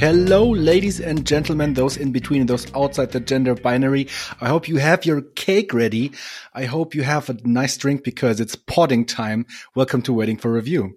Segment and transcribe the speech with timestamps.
[0.00, 4.08] Hello, ladies and gentlemen, those in between, those outside the gender binary.
[4.40, 6.12] I hope you have your cake ready.
[6.54, 9.44] I hope you have a nice drink because it's potting time.
[9.74, 10.96] Welcome to Waiting for Review.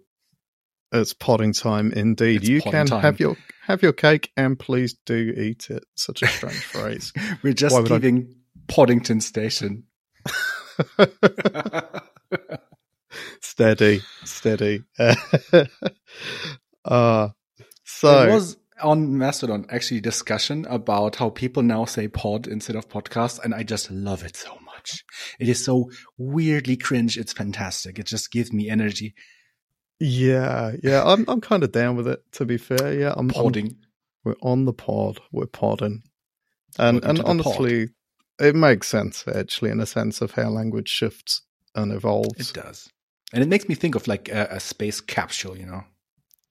[0.94, 2.44] It's potting time indeed.
[2.44, 3.02] It's you can time.
[3.02, 5.84] have your have your cake and please do eat it.
[5.96, 7.12] Such a strange phrase.
[7.44, 8.34] We're just Why would I- leaving
[8.70, 9.84] Poddington Station.
[13.42, 14.84] steady, steady.
[16.86, 17.28] uh,
[17.84, 23.40] so was on Mastodon actually discussion about how people now say pod instead of podcast,
[23.44, 25.04] and I just love it so much.
[25.40, 27.18] It is so weirdly cringe.
[27.18, 28.00] It's fantastic.
[28.00, 29.14] It just gives me energy.
[30.00, 32.24] yeah, yeah, I'm I'm kind of down with it.
[32.34, 33.78] To be fair, yeah, I'm, I'm Podding.
[34.24, 35.20] we're on the pod.
[35.32, 36.04] We're podding,
[36.78, 37.90] and Welcome and honestly,
[38.40, 41.42] it makes sense actually in a sense of how language shifts
[41.76, 42.50] and evolves.
[42.50, 42.90] It does.
[43.32, 45.84] And it makes me think of like a, a space capsule, you know.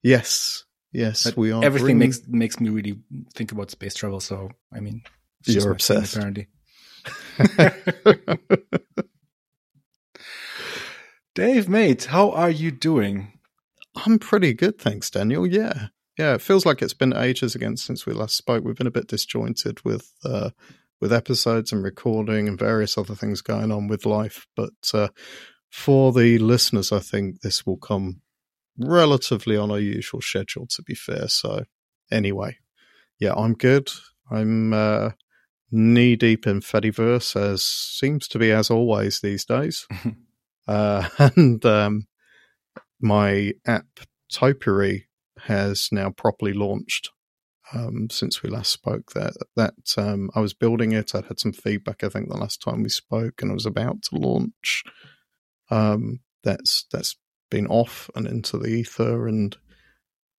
[0.03, 1.65] Yes, yes, But we are.
[1.65, 2.99] Everything bringing- makes makes me really
[3.35, 4.21] think about space travel.
[4.21, 5.03] So I mean,
[5.47, 6.17] You're my thing, obsessed.
[6.17, 6.49] apparently.
[11.35, 13.33] Dave, mate, how are you doing?
[14.05, 15.47] I'm pretty good, thanks, Daniel.
[15.47, 16.35] Yeah, yeah.
[16.35, 18.65] It feels like it's been ages again since we last spoke.
[18.65, 20.51] We've been a bit disjointed with uh,
[21.01, 24.47] with episodes and recording and various other things going on with life.
[24.57, 25.09] But uh,
[25.71, 28.21] for the listeners, I think this will come
[28.79, 30.67] relatively on our usual schedule.
[30.69, 31.65] To be fair, so
[32.11, 32.57] anyway,
[33.19, 33.91] yeah, I'm good.
[34.31, 35.11] I'm uh,
[35.71, 39.87] knee deep in Fediverse, as seems to be as always these days.
[40.69, 42.07] uh, and um,
[43.01, 43.87] my app
[44.33, 45.09] Topiary
[45.47, 47.11] has now properly launched
[47.75, 49.13] um, since we last spoke.
[49.13, 51.15] That that um, I was building it.
[51.15, 52.03] I'd had some feedback.
[52.03, 54.85] I think the last time we spoke, and I was about to launch.
[55.71, 57.17] Um, that's that's
[57.53, 59.57] been off and into the ether, and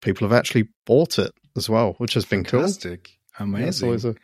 [0.02, 2.62] people have actually bought it as well, which has been cool.
[2.62, 3.12] Fantastic.
[3.40, 3.68] Yeah, Amazing.
[3.70, 4.16] It's always a,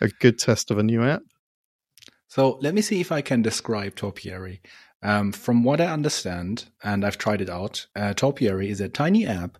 [0.00, 1.22] a good test of a new app.
[2.28, 4.60] So let me see if I can describe Topiary.
[5.02, 9.26] Um, from what I understand, and I've tried it out, uh, Topiary is a tiny
[9.26, 9.58] app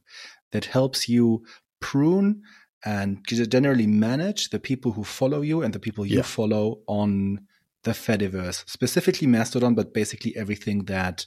[0.52, 1.44] that helps you
[1.80, 2.42] prune
[2.84, 6.22] and generally manage the people who follow you and the people you Yeah.
[6.22, 7.40] follow on
[7.86, 11.24] the Fediverse, specifically Mastodon, but basically everything that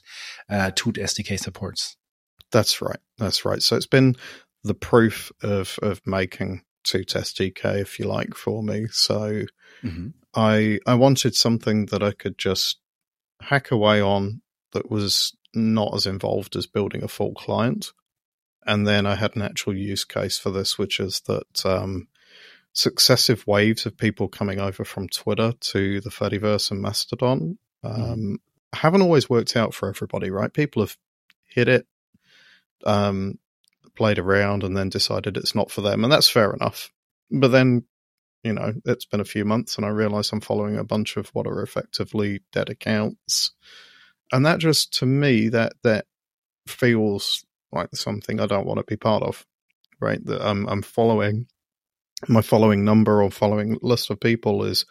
[0.48, 1.96] uh, Toot SDK supports.
[2.52, 2.98] That's right.
[3.16, 3.62] That's right.
[3.62, 4.14] So it's been
[4.62, 8.86] the proof of of making TootSDK, if you like, for me.
[8.90, 9.44] So
[10.34, 12.78] I I wanted something that I could just
[13.40, 14.42] hack away on
[14.72, 17.92] that was not as involved as building a full client.
[18.66, 22.08] And then I had an actual use case for this, which is that um,
[22.72, 28.38] successive waves of people coming over from Twitter to the Fediverse and Mastodon um,
[28.72, 30.52] haven't always worked out for everybody, right?
[30.52, 30.96] People have
[31.46, 31.86] hit it,
[32.84, 33.38] um,
[33.96, 36.90] played around, and then decided it's not for them, and that's fair enough.
[37.30, 37.84] But then,
[38.44, 41.28] you know, it's been a few months, and I realize I'm following a bunch of
[41.30, 43.52] what are effectively dead accounts,
[44.32, 46.06] and that just to me that that
[46.68, 49.44] feels like something I don't want to be part of,
[50.00, 50.24] right?
[50.24, 51.46] That I'm I'm following
[52.28, 54.84] my following number or following list of people is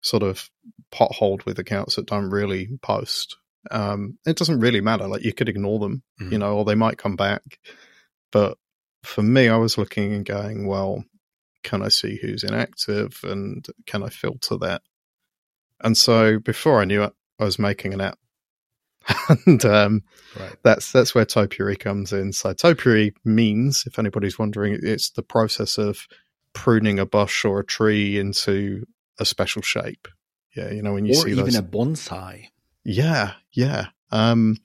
[0.00, 0.48] sort of
[0.92, 3.36] potholed with accounts that don't really post.
[3.70, 5.06] Um, it doesn't really matter.
[5.06, 6.32] Like you could ignore them, Mhm.
[6.32, 7.42] you know, or they might come back.
[8.32, 8.58] But
[9.04, 11.04] for me, I was looking and going, well,
[11.62, 14.82] can I see who's inactive and can I filter that?
[15.80, 18.18] And so before I knew it, I was making an app.
[19.46, 20.02] and um,
[20.38, 20.54] Right.
[20.62, 22.32] that's that's where topiary comes in.
[22.32, 26.06] So topiary means, if anybody's wondering, it's the process of
[26.52, 28.84] pruning a bush or a tree into
[29.18, 30.08] a special shape.
[30.56, 31.56] Yeah, you know when you or see even those.
[31.56, 32.48] a bonsai.
[32.84, 33.86] yeah, yeah.
[34.10, 34.58] Um,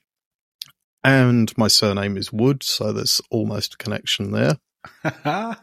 [1.03, 4.57] and my surname is Wood, so there's almost a connection there.
[5.25, 5.55] oh,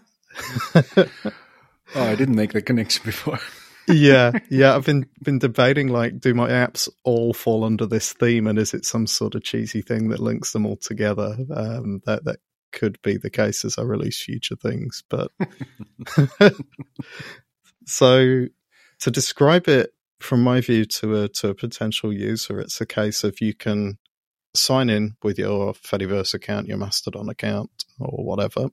[1.95, 3.39] I didn't make the connection before.
[3.89, 4.75] yeah, yeah.
[4.75, 8.73] I've been been debating like, do my apps all fall under this theme, and is
[8.73, 11.37] it some sort of cheesy thing that links them all together?
[11.55, 12.39] Um, that that
[12.75, 15.31] could be the case as I release future things, but
[17.87, 18.47] so
[19.01, 23.25] to describe it from my view to a to a potential user, it's a case
[23.25, 23.98] of you can
[24.54, 28.69] sign in with your Fediverse account, your Mastodon account, or whatever.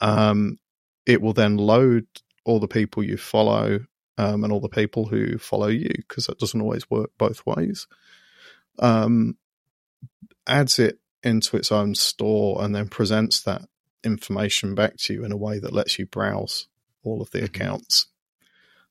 [0.00, 0.58] Um,
[1.06, 2.06] it will then load
[2.44, 3.80] all the people you follow
[4.16, 7.86] um, and all the people who follow you because that doesn't always work both ways.
[8.78, 9.36] Um,
[10.46, 13.62] adds it into its own store and then presents that
[14.04, 16.68] information back to you in a way that lets you browse
[17.02, 17.44] all of the Mhm.
[17.46, 18.06] accounts.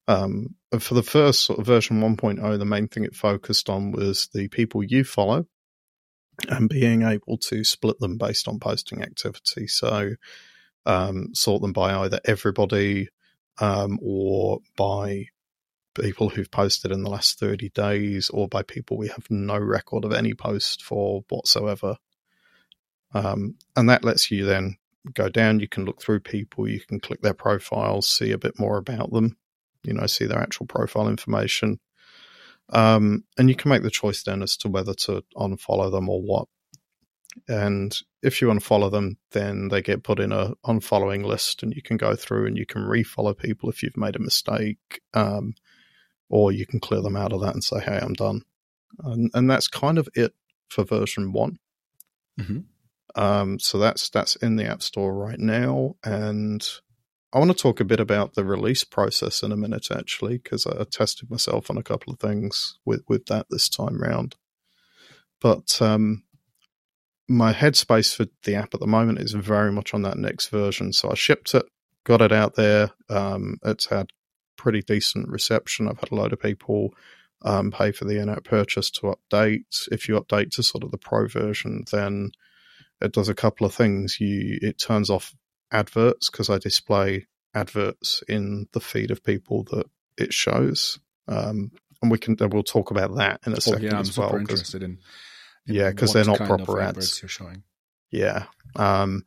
[0.07, 4.29] Um, for the first sort of version 1.0, the main thing it focused on was
[4.33, 5.45] the people you follow
[6.49, 9.67] and being able to split them based on posting activity.
[9.67, 10.11] So
[10.85, 13.09] um, sort them by either everybody
[13.59, 15.27] um, or by
[15.95, 20.05] people who've posted in the last 30 days or by people we have no record
[20.05, 21.97] of any post for whatsoever.
[23.13, 24.77] Um, and that lets you then
[25.13, 25.59] go down.
[25.59, 29.11] You can look through people, you can click their profiles, see a bit more about
[29.11, 29.37] them,
[29.83, 31.79] you know, see their actual profile information.
[32.69, 36.21] Um, and you can make the choice then as to whether to unfollow them or
[36.21, 36.47] what.
[37.47, 41.81] And if you unfollow them, then they get put in a unfollowing list, and you
[41.81, 45.53] can go through and you can refollow people if you've made a mistake, um,
[46.29, 48.41] or you can clear them out of that and say, "Hey, I'm done."
[49.03, 50.33] And, and that's kind of it
[50.67, 51.59] for version one.
[52.39, 52.59] Mm-hmm.
[53.17, 56.65] Um, so that's that's in the App Store right now, and
[57.33, 60.65] I want to talk a bit about the release process in a minute, actually, because
[60.65, 64.35] I tested myself on a couple of things with with that this time round.
[65.41, 66.23] But um,
[67.27, 70.93] my headspace for the app at the moment is very much on that next version.
[70.93, 71.65] So I shipped it,
[72.03, 72.91] got it out there.
[73.09, 74.11] Um, it's had
[74.57, 75.87] pretty decent reception.
[75.87, 76.93] I've had a load of people
[77.43, 79.87] um, pay for the in-app purchase to update.
[79.91, 82.31] If you update to sort of the pro version, then
[83.01, 84.19] it does a couple of things.
[84.19, 85.33] You it turns off
[85.71, 89.85] adverts because I display adverts in the feed of people that
[90.17, 90.99] it shows.
[91.27, 91.71] Um,
[92.01, 94.35] and we can we'll talk about that in a oh, second yeah, as well.
[94.35, 94.99] Interested in,
[95.67, 97.21] in yeah, because they're not proper ads.
[97.21, 97.63] You're showing.
[98.11, 98.45] Yeah,
[98.75, 99.23] um,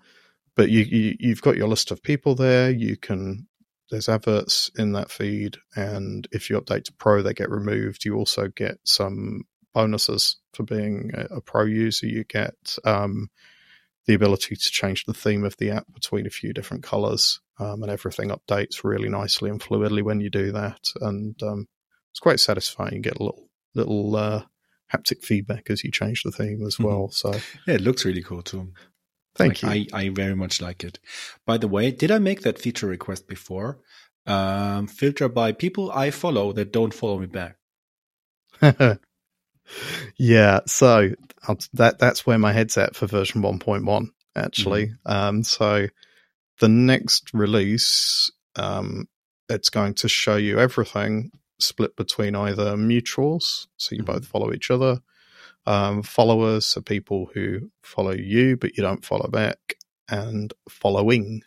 [0.56, 2.70] but you, you you've got your list of people there.
[2.70, 3.48] You can
[3.90, 8.04] there's adverts in that feed, and if you update to Pro, they get removed.
[8.04, 9.42] You also get some
[9.74, 12.06] bonuses for being a, a Pro user.
[12.06, 13.30] You get um,
[14.06, 17.82] the ability to change the theme of the app between a few different colors, um,
[17.82, 20.80] and everything updates really nicely and fluidly when you do that.
[21.00, 21.66] And um,
[22.10, 22.94] it's quite satisfying.
[22.94, 24.42] You get a little little uh,
[24.92, 26.84] haptic feedback as you change the theme as mm-hmm.
[26.84, 27.08] well.
[27.08, 27.38] Mm-hmm.
[27.38, 28.72] So yeah, it looks really cool too.
[29.36, 29.86] Thank like, you.
[29.92, 30.98] I, I very much like it.
[31.46, 33.78] By the way, did I make that feature request before?
[34.26, 37.56] Um, filter by people I follow that don't follow me back.
[40.16, 41.10] yeah, so
[41.72, 44.86] that that's where my head's at for version 1.1 actually.
[44.86, 45.12] Mm-hmm.
[45.12, 45.86] Um, so
[46.58, 49.08] the next release, um,
[49.48, 54.12] it's going to show you everything split between either mutuals, so you mm-hmm.
[54.12, 55.00] both follow each other,
[55.66, 59.76] um, followers are people who follow you but you don't follow back,
[60.08, 61.42] and following,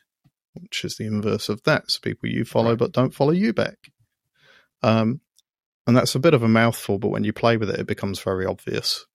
[0.53, 2.79] which is the inverse of that, so people you follow right.
[2.79, 3.91] but don't follow you back.
[4.81, 5.21] Um,
[5.85, 8.19] and that's a bit of a mouthful, but when you play with it, it becomes
[8.19, 9.05] very obvious.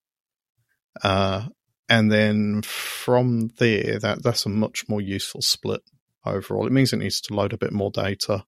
[1.03, 1.47] Uh,
[1.87, 5.81] and then from there, that that's a much more useful split
[6.25, 6.67] overall.
[6.67, 8.45] It means it needs to load a bit more data,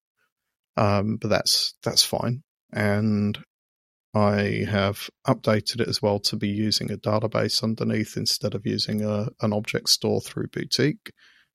[0.76, 2.42] um, but that's that's fine.
[2.72, 3.38] And
[4.14, 9.02] I have updated it as well to be using a database underneath instead of using
[9.02, 11.12] a, an object store through Boutique.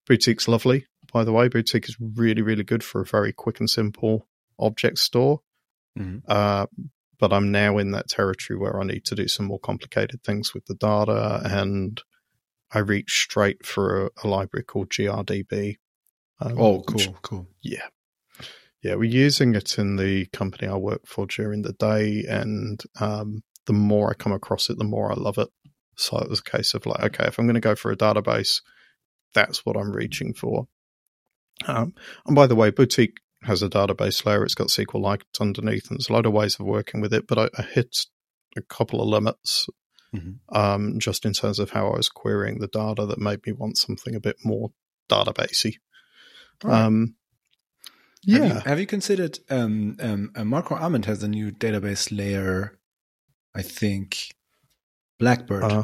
[0.07, 1.47] Boutique's lovely, by the way.
[1.49, 4.27] Boutique is really, really good for a very quick and simple
[4.57, 5.41] object store.
[5.99, 6.19] Mm-hmm.
[6.27, 6.65] Uh,
[7.19, 10.53] but I'm now in that territory where I need to do some more complicated things
[10.53, 12.01] with the data, and
[12.71, 15.75] I reach straight for a, a library called GRDB.
[16.39, 17.47] Um, oh, cool, which, cool.
[17.61, 17.87] Yeah,
[18.83, 23.43] yeah, we're using it in the company I work for during the day, and um,
[23.65, 25.49] the more I come across it, the more I love it.
[25.95, 27.97] So it was a case of like, okay, if I'm going to go for a
[27.97, 28.61] database,
[29.33, 30.67] that's what I'm reaching for.
[31.65, 31.95] Um,
[32.27, 34.43] and by the way, Boutique has a database layer.
[34.43, 37.27] It's got SQLite underneath, and there's a lot of ways of working with it.
[37.27, 38.05] But I, I hit
[38.55, 39.67] a couple of limits
[40.13, 40.55] mm-hmm.
[40.55, 43.77] um, just in terms of how I was querying the data that made me want
[43.77, 44.71] something a bit more
[45.09, 45.75] databasey.
[46.63, 46.81] Right.
[46.81, 47.15] Um,
[48.23, 48.39] yeah.
[48.39, 52.77] Have you, have you considered um, um, uh, Marco Arment has a new database layer?
[53.55, 54.35] I think
[55.19, 55.63] Blackbird.
[55.63, 55.83] Uh,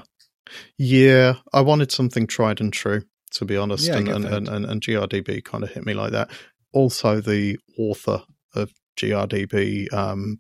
[0.78, 4.82] yeah, I wanted something tried and true, to be honest, yeah, and, and, and, and
[4.82, 6.30] GRDB kind of hit me like that
[6.74, 8.24] also the author
[8.56, 10.40] of GRDB um,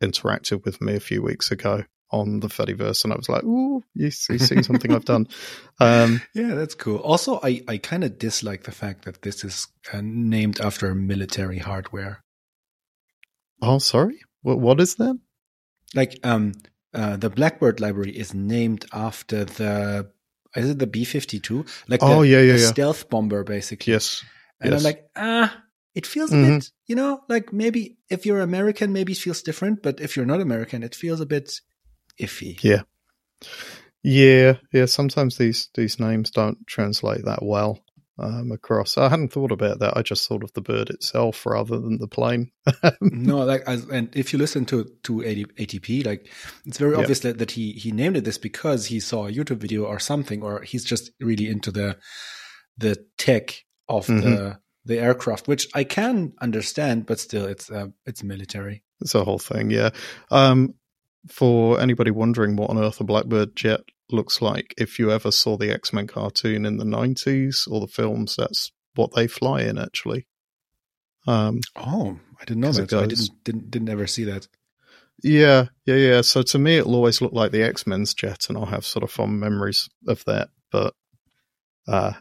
[0.00, 3.82] interacted with me a few weeks ago on the Fediverse, and I was like, "Ooh,
[3.94, 5.28] you see, see something I've done."
[5.82, 6.98] Um, yeah, that's cool.
[6.98, 11.58] Also, I I kind of dislike the fact that this is uh, named after military
[11.58, 12.22] hardware.
[13.62, 14.20] Oh, sorry.
[14.42, 15.18] What what is that?
[15.94, 16.52] Like, um,
[16.92, 20.10] uh, the Blackbird library is named after the
[20.54, 21.64] is it the B fifty two?
[21.88, 23.94] Like, oh the, yeah, yeah, the yeah, stealth bomber, basically.
[23.94, 24.22] Yes.
[24.60, 24.80] And yes.
[24.80, 25.62] I'm like, ah,
[25.94, 26.54] it feels a mm-hmm.
[26.56, 30.26] bit, you know, like maybe if you're American, maybe it feels different, but if you're
[30.26, 31.52] not American, it feels a bit
[32.20, 32.62] iffy.
[32.62, 32.82] Yeah.
[34.02, 34.86] Yeah, yeah.
[34.86, 37.80] Sometimes these these names don't translate that well
[38.18, 38.96] um, across.
[38.96, 39.96] I hadn't thought about that.
[39.96, 42.50] I just thought of the bird itself rather than the plane.
[43.00, 46.30] no, like, and if you listen to to ATP, like,
[46.64, 47.00] it's very yep.
[47.00, 49.98] obvious that, that he he named it this because he saw a YouTube video or
[49.98, 51.98] something, or he's just really into the
[52.78, 54.20] the tech of mm-hmm.
[54.20, 54.58] the
[54.90, 58.82] the aircraft, which I can understand, but still, it's uh, it's military.
[59.00, 59.90] It's a whole thing, yeah.
[60.30, 60.74] Um,
[61.28, 63.80] for anybody wondering what on earth a Blackbird jet
[64.10, 67.86] looks like, if you ever saw the X Men cartoon in the nineties or the
[67.86, 70.26] films, that's what they fly in actually.
[71.26, 72.92] Um, oh, I didn't know that.
[72.92, 74.48] I didn't didn't didn't ever see that.
[75.22, 76.20] Yeah, yeah, yeah.
[76.22, 79.04] So to me, it'll always look like the X Men's jet, and I'll have sort
[79.04, 80.48] of fond memories of that.
[80.72, 80.94] But
[81.86, 82.12] uh,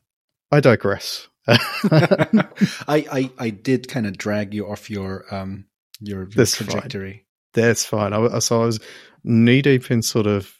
[0.51, 1.27] I digress.
[2.87, 5.65] I, I I did kind of drag you off your um
[5.99, 7.11] your, your trajectory.
[7.13, 7.21] Fine.
[7.53, 8.13] That's fine.
[8.13, 8.79] I, so I was
[9.23, 10.53] knee deep in sort of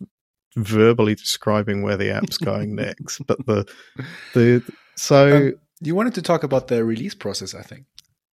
[0.55, 3.69] verbally describing where the app's going next, but the
[4.33, 4.63] the
[4.95, 7.85] so um, you wanted to talk about the release process, I think.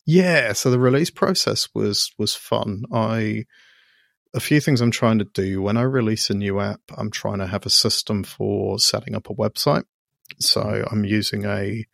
[0.05, 2.83] Yeah, so the release process was was fun.
[2.93, 3.45] I
[4.33, 6.81] a few things I'm trying to do when I release a new app.
[6.98, 9.83] I'm trying to have a system for setting up a website.
[10.39, 10.93] So mm-hmm.
[10.93, 11.86] I'm using a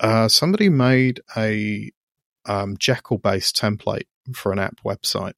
[0.00, 1.90] uh, somebody made a
[2.46, 5.34] um, Jekyll based template for an app website,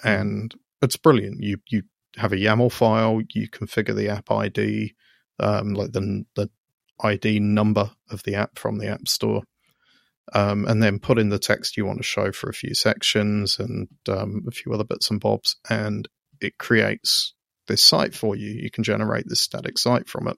[0.00, 0.08] mm-hmm.
[0.08, 1.42] and it's brilliant.
[1.42, 1.82] You you
[2.16, 4.94] have a YAML file, you configure the app ID,
[5.38, 6.50] um, like the the
[7.00, 9.42] ID number of the app from the App Store,
[10.32, 13.58] um, and then put in the text you want to show for a few sections
[13.58, 16.08] and um, a few other bits and bobs, and
[16.40, 17.34] it creates
[17.68, 18.50] this site for you.
[18.50, 20.36] You can generate this static site from it.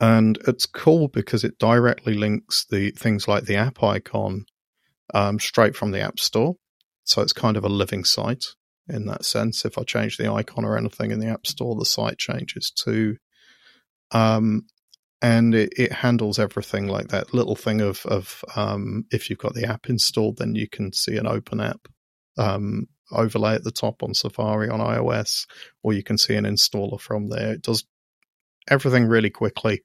[0.00, 4.44] And it's cool because it directly links the things like the app icon
[5.14, 6.56] um, straight from the App Store.
[7.04, 8.44] So it's kind of a living site
[8.88, 9.64] in that sense.
[9.64, 13.16] If I change the icon or anything in the App Store, the site changes too.
[14.10, 14.66] Um,
[15.22, 19.54] and it, it, handles everything like that little thing of of um, if you've got
[19.54, 21.88] the app installed, then you can see an open app
[22.36, 25.46] um, overlay at the top on Safari on iOS,
[25.82, 27.52] or you can see an installer from there.
[27.52, 27.84] It does
[28.68, 29.82] everything really quickly.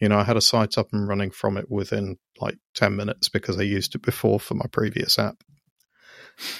[0.00, 3.28] You know, I had a site up and running from it within like 10 minutes
[3.28, 5.36] because I used it before for my previous app.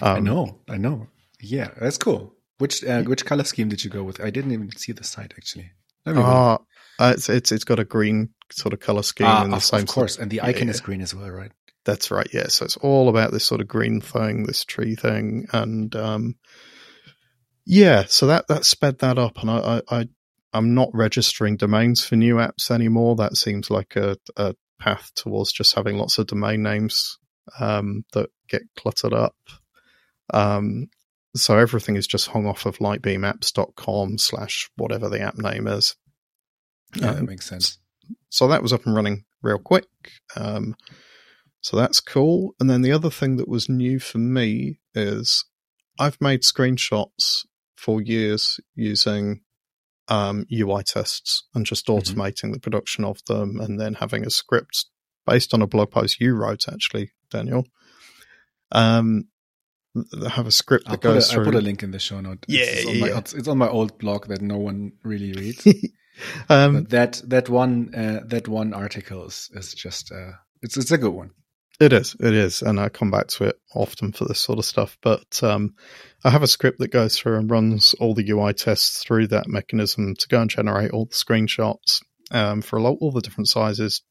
[0.01, 1.09] Um, I know, I know.
[1.41, 2.35] Yeah, that's cool.
[2.59, 4.21] Which uh, which color scheme did you go with?
[4.21, 5.73] I didn't even see the site actually.
[6.07, 6.59] Uh,
[7.01, 9.81] uh, it's it's it's got a green sort of color scheme ah, the of, same.
[9.81, 11.51] Of course, and the icon yeah, is green as well, right?
[11.85, 12.29] That's right.
[12.33, 16.37] Yeah, so it's all about this sort of green thing, this tree thing, and um,
[17.67, 19.57] yeah, so that that sped that up, and I,
[19.89, 20.09] I, I
[20.55, 23.17] I'm not registering domains for new apps anymore.
[23.17, 27.19] That seems like a, a path towards just having lots of domain names
[27.59, 29.37] um, that get cluttered up.
[30.33, 30.87] Um,
[31.35, 35.97] so everything is just hung off of lightbeamapps.com slash whatever the app name is.
[36.95, 37.79] Yeah, um, that makes sense.
[38.29, 39.89] So that was up and running real quick.
[40.37, 40.77] Um,
[41.63, 42.55] so that's cool.
[42.61, 45.45] And then the other thing that was new for me is
[45.99, 47.45] I've made screenshots
[47.75, 49.41] for years using
[50.09, 51.99] um, UI tests and just mm-hmm.
[51.99, 52.53] automating mm-hmm.
[52.53, 54.87] the production of them and then having a script
[55.27, 57.67] based on a blog post you wrote, actually, Daniel.
[58.73, 59.29] Um,
[60.29, 61.45] have a script that I'll goes a, through.
[61.45, 62.45] I'll put a link in the show note.
[62.49, 63.01] Yeah, it's, on yeah.
[63.01, 65.67] My, it's, on my old blog that no one really reads.
[66.49, 70.33] um, that that one uh, that one article is, is just uh,
[70.63, 71.31] it's it's a good one.
[71.81, 74.65] It is, it is, and I come back to it often for this sort of
[74.65, 74.97] stuff.
[75.03, 75.75] But um,
[76.23, 79.49] I have a script that goes through and runs all the UI tests through that
[79.49, 82.01] mechanism to go and generate all the screenshots
[82.31, 84.03] um, for all the different sizes.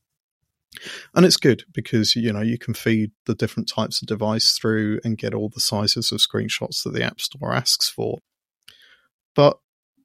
[1.15, 4.99] And it's good because you know you can feed the different types of device through
[5.05, 8.19] and get all the sizes of screenshots that the App Store asks for.
[9.35, 9.57] But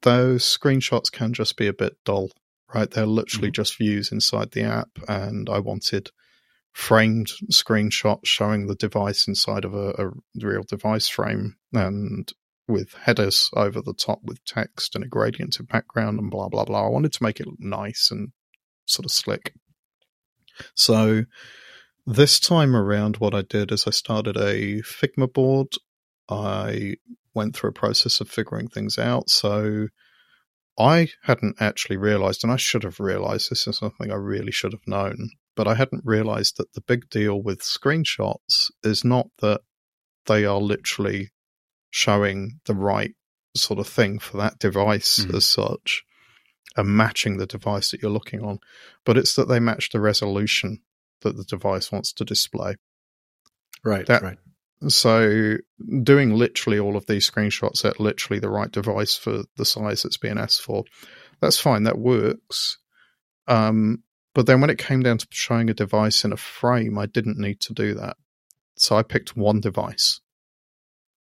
[0.03, 2.31] those screenshots can just be a bit dull,
[2.73, 2.91] right?
[2.91, 3.55] They're literally mm-hmm.
[3.55, 6.11] just views inside the app, and I wanted
[6.73, 10.11] framed screenshots showing the device inside of a, a
[10.41, 12.33] real device frame and
[12.69, 16.65] with headers over the top with text and a gradient of background and blah blah
[16.65, 16.87] blah.
[16.87, 18.33] I wanted to make it look nice and
[18.85, 19.55] sort of slick.
[20.75, 21.25] So
[22.07, 25.69] this time around, what I did is I started a Figma board.
[26.29, 26.97] I
[27.35, 29.29] went through a process of figuring things out.
[29.29, 29.89] So
[30.79, 34.73] I hadn't actually realized, and I should have realized this is something I really should
[34.73, 39.63] have known, but I hadn't realized that the big deal with screenshots is not that
[40.27, 41.33] they are literally
[41.91, 43.17] showing the right
[43.57, 45.37] sort of thing for that device mm-hmm.
[45.37, 46.05] as such
[46.77, 48.61] and matching the device that you're looking on,
[49.05, 50.79] but it's that they match the resolution
[51.23, 52.77] that the device wants to display.
[53.83, 54.39] Right, that, right.
[54.87, 55.57] So
[56.05, 60.19] doing literally all of these screenshots at literally the right device for the size that's
[60.19, 60.85] being asked for,
[61.41, 61.83] that's fine.
[61.83, 62.79] That works.
[63.49, 64.05] Um,
[64.35, 67.39] but then when it came down to showing a device in a frame, I didn't
[67.39, 68.17] need to do that.
[68.77, 70.21] So I picked one device.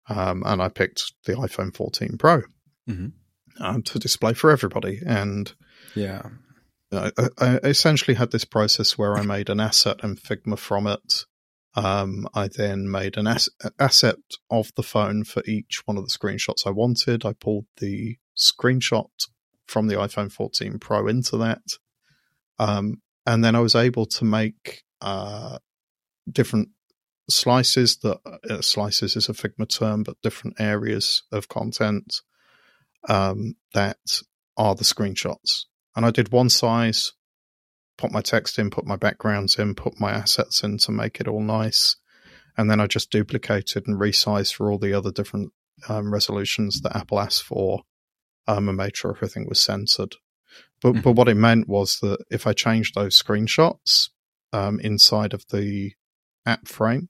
[0.08, 2.42] Um, and I picked the iPhone 14 Pro
[2.88, 3.08] mm-hmm.
[3.62, 5.00] um, to display for everybody.
[5.04, 5.52] And
[5.96, 6.22] yeah,
[6.92, 11.24] I, I essentially had this process where I made an asset in Figma from it.
[11.74, 14.16] Um, I then made an as- asset
[14.50, 17.24] of the phone for each one of the screenshots I wanted.
[17.24, 19.10] I pulled the screenshot
[19.66, 21.62] from the iPhone 14 Pro into that.
[22.58, 25.58] Um, and then I was able to make uh,
[26.30, 26.70] different
[27.28, 32.20] slices that uh, slices is a Figma term, but different areas of content
[33.08, 33.98] um, that
[34.56, 35.64] are the screenshots.
[35.94, 37.12] And I did one size,
[37.98, 41.28] put my text in, put my backgrounds in, put my assets in to make it
[41.28, 41.96] all nice.
[42.56, 45.52] And then I just duplicated and resized for all the other different
[45.88, 47.82] um, resolutions that Apple asked for
[48.46, 50.16] um, and made sure everything was centered.
[50.82, 51.00] But mm-hmm.
[51.00, 54.10] but what it meant was that if I changed those screenshots
[54.52, 55.92] um, inside of the
[56.44, 57.08] app frame,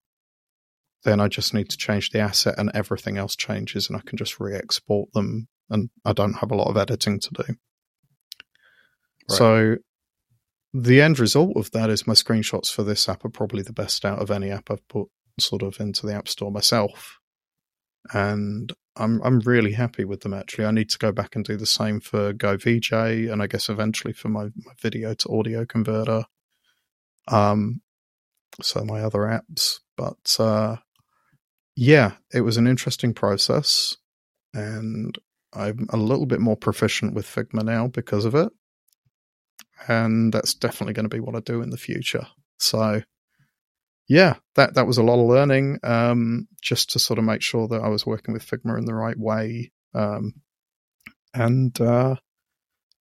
[1.05, 4.19] then I just need to change the asset and everything else changes, and I can
[4.19, 7.55] just re-export them, and I don't have a lot of editing to do.
[9.29, 9.39] Right.
[9.39, 9.77] So
[10.73, 14.05] the end result of that is my screenshots for this app are probably the best
[14.05, 15.09] out of any app I've put
[15.39, 17.19] sort of into the App Store myself.
[18.13, 20.67] And I'm I'm really happy with them actually.
[20.67, 24.13] I need to go back and do the same for GoVJ and I guess eventually
[24.13, 26.25] for my, my video to audio converter.
[27.29, 27.83] Um
[28.63, 29.81] so my other apps.
[29.97, 30.77] But uh
[31.75, 33.97] yeah, it was an interesting process
[34.55, 35.19] and
[35.53, 38.51] I'm a little bit more proficient with Figma now because of it.
[39.89, 42.27] And that's definitely going to be what I do in the future.
[42.59, 43.03] So
[44.09, 47.69] yeah, that that was a lot of learning, um, just to sort of make sure
[47.69, 49.73] that I was working with Figma in the right way.
[49.95, 50.35] Um,
[51.35, 52.17] and uh,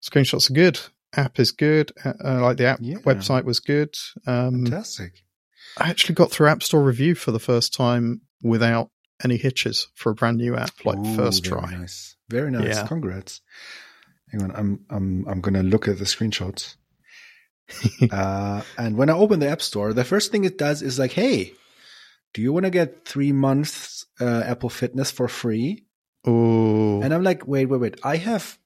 [0.02, 0.80] screenshots are good.
[1.14, 1.92] App is good.
[2.04, 2.98] Uh, uh, like the app yeah.
[2.98, 3.94] website was good.
[4.26, 5.22] Um, Fantastic.
[5.78, 8.90] I actually got through App Store review for the first time without
[9.22, 11.74] any hitches for a brand new app, like Ooh, first very try.
[11.76, 12.16] Nice.
[12.28, 12.76] Very nice.
[12.76, 12.86] Yeah.
[12.86, 13.40] Congrats.
[14.32, 16.76] Hang on, I'm I'm I'm gonna look at the screenshots.
[18.10, 21.12] uh, and when I open the App Store, the first thing it does is like,
[21.12, 21.52] hey,
[22.34, 25.84] do you want to get three months uh, Apple Fitness for free?
[26.24, 27.00] Oh.
[27.02, 28.00] And I'm like, wait, wait, wait.
[28.02, 28.58] I have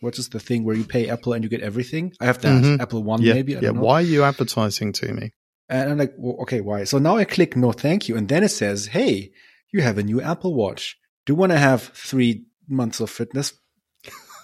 [0.00, 2.12] what is the thing where you pay Apple and you get everything?
[2.20, 2.80] I have that mm-hmm.
[2.80, 3.54] Apple One, yeah, maybe.
[3.54, 3.70] yeah.
[3.70, 5.32] Why are you advertising to me?
[5.68, 6.84] And I'm like, well, okay, why?
[6.84, 9.32] So now I click no, thank you, and then it says, hey,
[9.70, 10.96] you have a new Apple Watch.
[11.26, 13.52] Do you want to have three months of fitness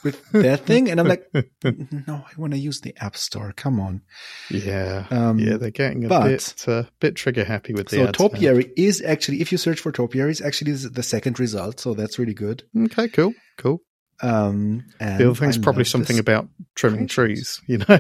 [0.04, 1.26] with their thing, and I'm like,
[1.64, 3.52] no, I want to use the App Store.
[3.56, 4.02] Come on.
[4.50, 7.96] Yeah, um, yeah, they're getting a but, bit uh, bit trigger happy with the.
[7.96, 11.80] So Topiary is actually, if you search for Topiary, is actually the second result.
[11.80, 12.62] So that's really good.
[12.76, 13.80] Okay, cool, cool.
[14.20, 17.60] Um, the other thing's probably something about trimming trees.
[17.66, 17.98] You know.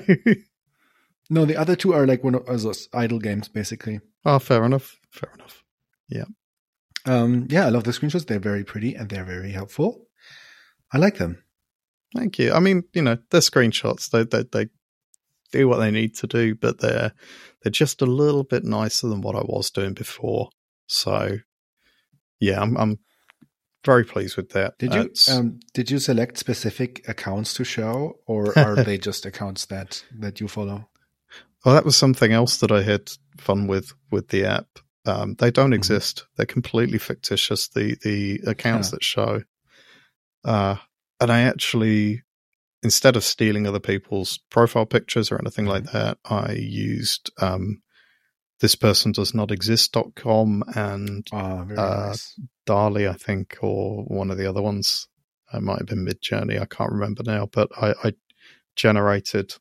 [1.30, 4.00] no, the other two are like one of those idle games, basically.
[4.24, 4.98] Oh, fair enough.
[5.10, 5.62] Fair enough.
[6.08, 6.24] Yeah.
[7.06, 8.26] Um, yeah, I love the screenshots.
[8.26, 10.06] They're very pretty and they're very helpful.
[10.92, 11.42] I like them.
[12.14, 12.52] Thank you.
[12.52, 14.10] I mean, you know, they're screenshots.
[14.10, 14.70] They they they
[15.52, 17.12] do what they need to do, but they're
[17.62, 20.50] they're just a little bit nicer than what I was doing before.
[20.86, 21.38] So,
[22.40, 22.98] yeah, I'm I'm
[23.84, 24.78] very pleased with that.
[24.78, 29.66] Did you um, did you select specific accounts to show, or are they just accounts
[29.66, 30.88] that that you follow?
[31.64, 34.66] Well, that was something else that I had fun with with the app.
[35.06, 35.74] Um, they don't mm-hmm.
[35.74, 37.68] exist; they're completely fictitious.
[37.68, 39.42] The the accounts that show.
[40.44, 40.76] Uh,
[41.24, 42.22] and I actually,
[42.82, 45.96] instead of stealing other people's profile pictures or anything like mm-hmm.
[45.96, 47.80] that, I used um,
[48.60, 52.38] this person does not exist.com and oh, uh, nice.
[52.66, 55.08] DALL-E, I think, or one of the other ones.
[55.54, 56.60] It might have been Midjourney.
[56.60, 58.12] I can't remember now, but I, I
[58.76, 59.54] generated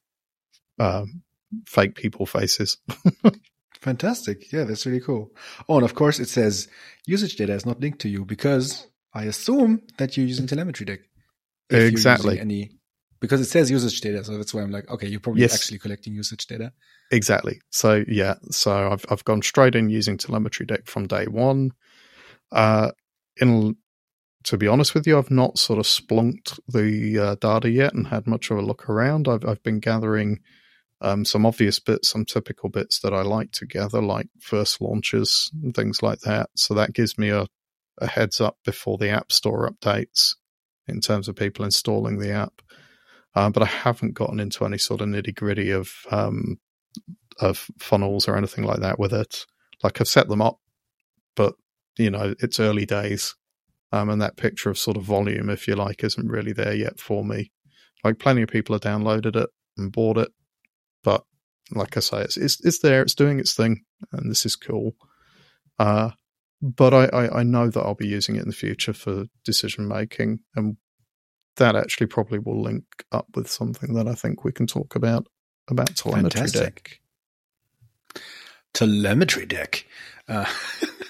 [0.80, 1.24] um,
[1.66, 2.76] fake people faces.
[3.80, 4.52] Fantastic.
[4.52, 5.32] Yeah, that's really cool.
[5.70, 6.68] Oh, and of course it says
[7.06, 11.00] usage data is not linked to you because I assume that you're using TelemetryDeck
[11.70, 12.40] exactly.
[12.40, 12.72] any
[13.20, 15.56] because it says usage data so that's why i'm like okay you're probably yes.
[15.56, 16.72] actually collecting usage data.
[17.12, 17.62] Exactly.
[17.70, 21.72] So yeah so i've i've gone straight in using TelemetryDeck from day one.
[22.52, 22.92] Uh
[23.38, 23.76] in
[24.44, 28.08] to be honest with you i've not sort of splunked the uh, data yet and
[28.08, 29.28] had much of a look around.
[29.28, 30.40] I've i've been gathering
[31.04, 35.52] um, some obvious bits, some typical bits that I like to gather, like first launches
[35.62, 36.50] and things like that.
[36.56, 37.46] So that gives me a,
[37.98, 40.36] a heads up before the App Store updates
[40.88, 42.62] in terms of people installing the app.
[43.36, 46.58] Uh, but I haven't gotten into any sort of nitty gritty of um,
[47.40, 49.46] of funnels or anything like that with it.
[49.84, 50.60] Like I've set them up,
[51.36, 51.56] but
[51.98, 53.36] you know it's early days,
[53.92, 57.00] um, and that picture of sort of volume, if you like, isn't really there yet
[57.00, 57.52] for me.
[58.04, 60.32] Like plenty of people have downloaded it and bought it,
[61.04, 61.24] but
[61.72, 64.96] like I say, it's it's, it's there, it's doing its thing, and this is cool.
[65.80, 66.12] Uh,
[66.64, 69.86] but I, I, I, know that I'll be using it in the future for decision
[69.86, 70.78] making, and
[71.58, 75.28] that actually probably will link up with something that I think we can talk about
[75.68, 77.02] about telemetry Fantastic.
[78.16, 78.24] deck.
[78.74, 79.84] TelemetryDeck.
[80.30, 80.46] Uh,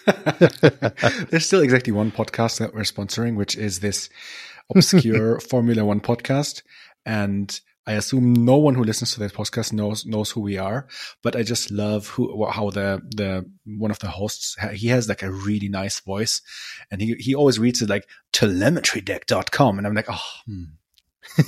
[1.30, 4.10] there's still exactly one podcast that we're sponsoring, which is this
[4.76, 6.64] obscure Formula One podcast.
[7.06, 10.88] And I assume no one who listens to this podcast knows knows who we are.
[11.22, 15.24] But I just love who how the the one of the hosts he has like
[15.24, 16.42] a really nice voice,
[16.90, 20.64] and he he always reads it like telemetrydeck.com, and I'm like, oh, hmm,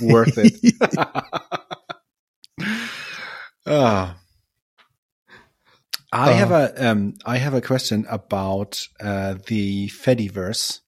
[0.02, 0.74] worth it.
[3.68, 4.16] Ah.
[6.12, 10.80] I have a um, I have a question about uh, the Fediverse,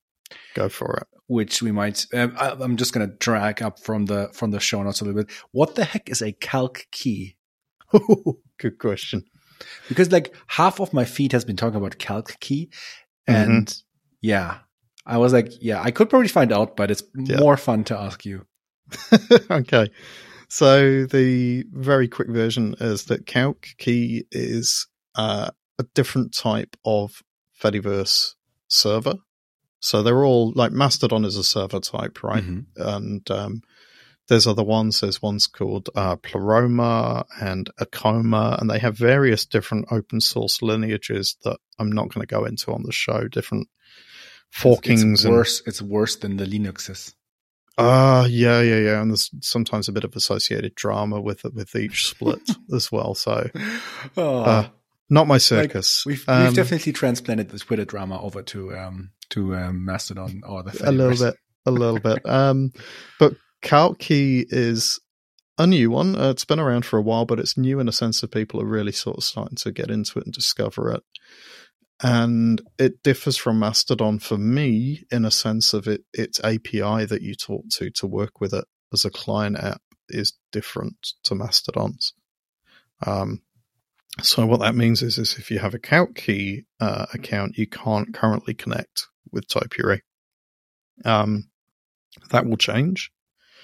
[0.55, 1.18] Go for it.
[1.29, 2.07] Which we might.
[2.13, 5.05] Um, I, I'm just going to drag up from the from the show notes a
[5.05, 5.31] little bit.
[5.53, 7.37] What the heck is a Calckey?
[8.59, 9.25] Good question.
[9.89, 12.73] Because like half of my feed has been talking about Calckey,
[13.27, 13.75] and
[14.21, 14.59] yeah,
[15.07, 17.39] I was like, yeah, I could probably find out, but it's Yeah.
[17.41, 18.47] more fun to ask you.
[19.51, 19.91] okay.
[20.49, 27.23] So the very quick version is that Calc Key is uh, a different type of
[27.61, 28.35] Fediverse
[28.69, 29.17] server.
[29.81, 32.43] So they're all like Mastodon is a server type, right?
[32.43, 32.67] Mhm.
[32.77, 33.63] And um,
[34.29, 35.01] there's other ones.
[35.01, 41.37] There's ones called uh, Pleroma and Akkoma, and they have various different open source lineages
[41.45, 43.29] that I'm not going to go into on the show.
[43.29, 43.69] Different
[44.53, 45.63] forkings It's and worse.
[45.67, 47.15] It's worse than the Linuxes.
[47.81, 52.09] Ah, yeah, yeah, yeah, and there's sometimes a bit of associated drama with with each
[52.09, 52.41] split
[52.75, 53.15] as well.
[53.15, 53.49] So,
[54.17, 54.69] Oh, uh,
[55.11, 56.05] not my circus.
[56.07, 60.63] we've Um, we've definitely transplanted the Twitter drama over to um to um, Mastodon or
[60.63, 62.23] the a little bit, a little bit.
[62.25, 62.73] Um,
[63.19, 65.01] but Calckey is
[65.59, 66.17] a new one.
[66.17, 68.61] Uh, it's been around for a while, but it's new in a sense that people
[68.63, 71.03] are really sort of starting to get into it and discover it.
[72.01, 76.03] And it differs from Mastodon for me in a sense of it.
[76.13, 80.35] Its API that you talk to to work with it as a client app is
[80.53, 82.15] different to Mastodon's.
[83.05, 83.43] Um,
[84.23, 88.13] so what that means is, is if you have a Calckey uh, account, you can't
[88.15, 90.03] currently connect with Topiary.
[91.05, 91.51] Um,
[92.31, 93.11] that will change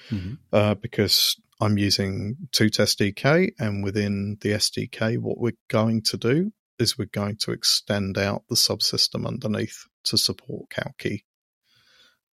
[0.09, 0.37] Mhm.
[0.53, 6.97] uh, because I'm using TootSDK, and within the SDK, what we're going to do is
[6.97, 11.23] we're going to extend out the subsystem underneath to support Calckey.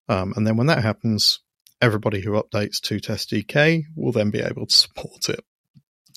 [0.09, 1.41] Um, and then when that happens,
[1.83, 5.41] everybody who updates TootSDK will then be able to support it.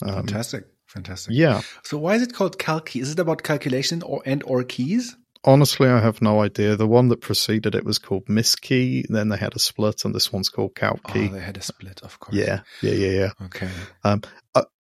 [0.04, 1.34] Um, Fantastic, fantastic.
[1.36, 3.02] yeah, So why is it called Calckey?
[3.02, 5.16] Is it about calculation or and or keys?
[5.44, 6.76] honestly, I have no idea.
[6.76, 9.06] The one that preceded it was called Misskey.
[9.10, 11.32] Then they had a split, and this one's called Oh, Calckey.
[11.32, 12.38] they had a split, of course.
[12.38, 13.46] yeah, yeah, yeah, yeah.
[13.46, 13.72] Okay.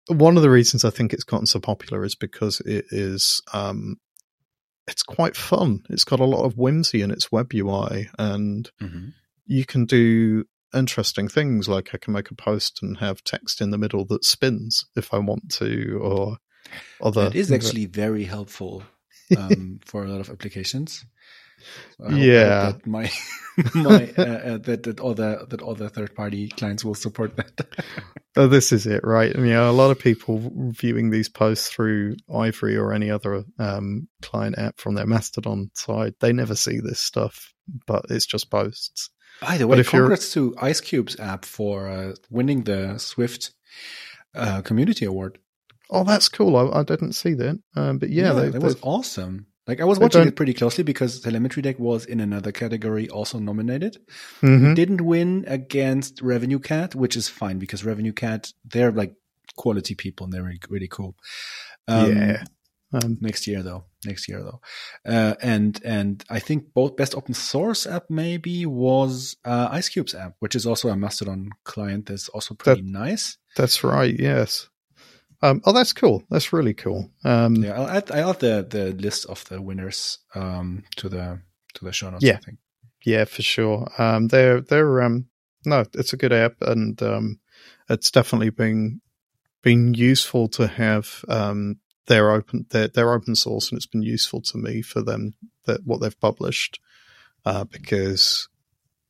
[0.08, 3.98] one of the reasons I think it's gotten so popular is because it is um,
[4.88, 5.84] it's quite fun.
[5.90, 9.10] It's got a lot of whimsy in its web UI, and hmm
[9.48, 13.72] you can do interesting things like I can make a post and have text in
[13.72, 16.38] the middle that spins if I want to, or
[17.02, 17.28] other.
[17.28, 18.84] It is actually very helpful
[19.38, 21.06] um, for a lot of applications.
[22.00, 22.72] So Yeah.
[22.72, 23.12] that my
[23.76, 27.36] my uh, uh, that that all the that all the third party clients will support
[27.38, 27.68] that.
[28.38, 29.36] Oh, this is it, right?
[29.36, 34.08] I mean, a lot of people viewing these posts through Ivory or any other um,
[34.22, 37.54] client app from their Mastodon side, they never see this stuff,
[37.86, 39.10] but it's just posts.
[39.40, 42.98] By the But way, if you're- congrats to Ice Cubes app for uh, winning the
[42.98, 43.52] Swift
[44.36, 45.38] uh, Community Award.
[45.90, 46.56] Oh, that's cool.
[46.56, 47.60] I, I didn't see that.
[47.76, 49.48] Um, but yeah, they, that was awesome.
[49.68, 53.98] Like I was watching it pretty closely because TelemetryDeck was in another category also nominated.
[54.42, 54.76] Mhm.
[54.76, 59.14] Didn't win against RevenueCat, which is fine because RevenueCat they're like
[59.56, 61.16] quality people and they're really, really cool.
[61.88, 62.44] Um, yeah.
[62.94, 64.60] Um, next year though next year though
[65.06, 70.14] uh, and and i think both best open source app maybe was uh, Ice Cubes
[70.14, 74.16] app which is also a mastodon client that's also pretty nice that's right.
[74.18, 74.70] Yes.
[75.42, 76.24] Um, oh, that's cool.
[76.30, 77.10] That's really cool.
[77.24, 81.42] Um, yeah i'll add i'll add the the list of the winners um to the
[81.76, 82.38] to the show notes Yeah.
[82.38, 82.58] i think
[83.06, 83.88] Yeah, for sure.
[83.98, 85.26] Um, they're they're um,
[85.66, 87.40] no, it's a good app, and um,
[87.90, 89.02] it's definitely been
[89.64, 94.58] been useful to have um, their open They're open source, and it's been useful to
[94.58, 95.34] me for them
[95.66, 96.80] that what they've published
[97.46, 98.48] uh, because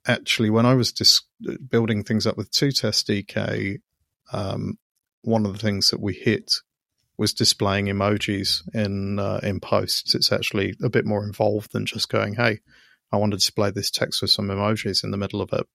[0.08, 1.22] actually when I was dis-
[1.70, 3.82] building things up with TootSDK,
[4.34, 4.78] um,
[5.22, 6.56] one of the things that we hit
[7.18, 10.16] was displaying emojis in uh, in posts.
[10.16, 12.60] It's actually a bit more involved than just going, "Hey,
[13.12, 15.68] I want to display this text with some emojis in the middle of it."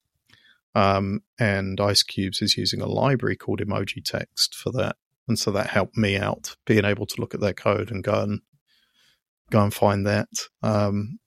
[0.74, 4.96] Um, and Ice Cubes is using a library called Emoji Text for that,
[5.28, 8.20] and so that helped me out being able to look at their code and go
[8.22, 8.40] and
[9.50, 10.28] go and find that.
[10.62, 11.18] Um,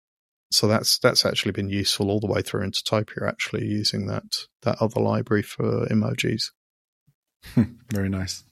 [0.51, 3.27] so that's that's actually been useful all the way through into Topia.
[3.27, 4.23] Actually, using that
[4.63, 6.45] that other library for emojis.
[7.91, 8.43] very nice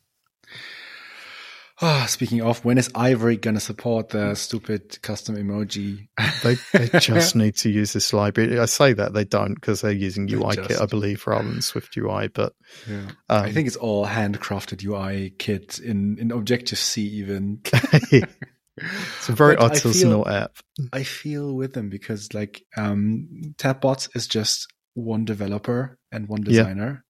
[1.80, 6.08] Oh, speaking of, when is Ivory going to support the stupid custom emoji?
[6.42, 8.60] they, they just need to use this library.
[8.60, 12.34] I say that they don't because they're using UIKit, I believe, rather than SwiftUI.
[12.34, 12.54] But
[12.90, 13.10] yeah.
[13.30, 17.62] um, I think it's all handcrafted UIKit in, in Objective C, even.
[17.72, 20.58] it's a very but artisanal feel, app.
[20.92, 27.06] I feel with them because, like, um, Tapbots is just one developer and one designer.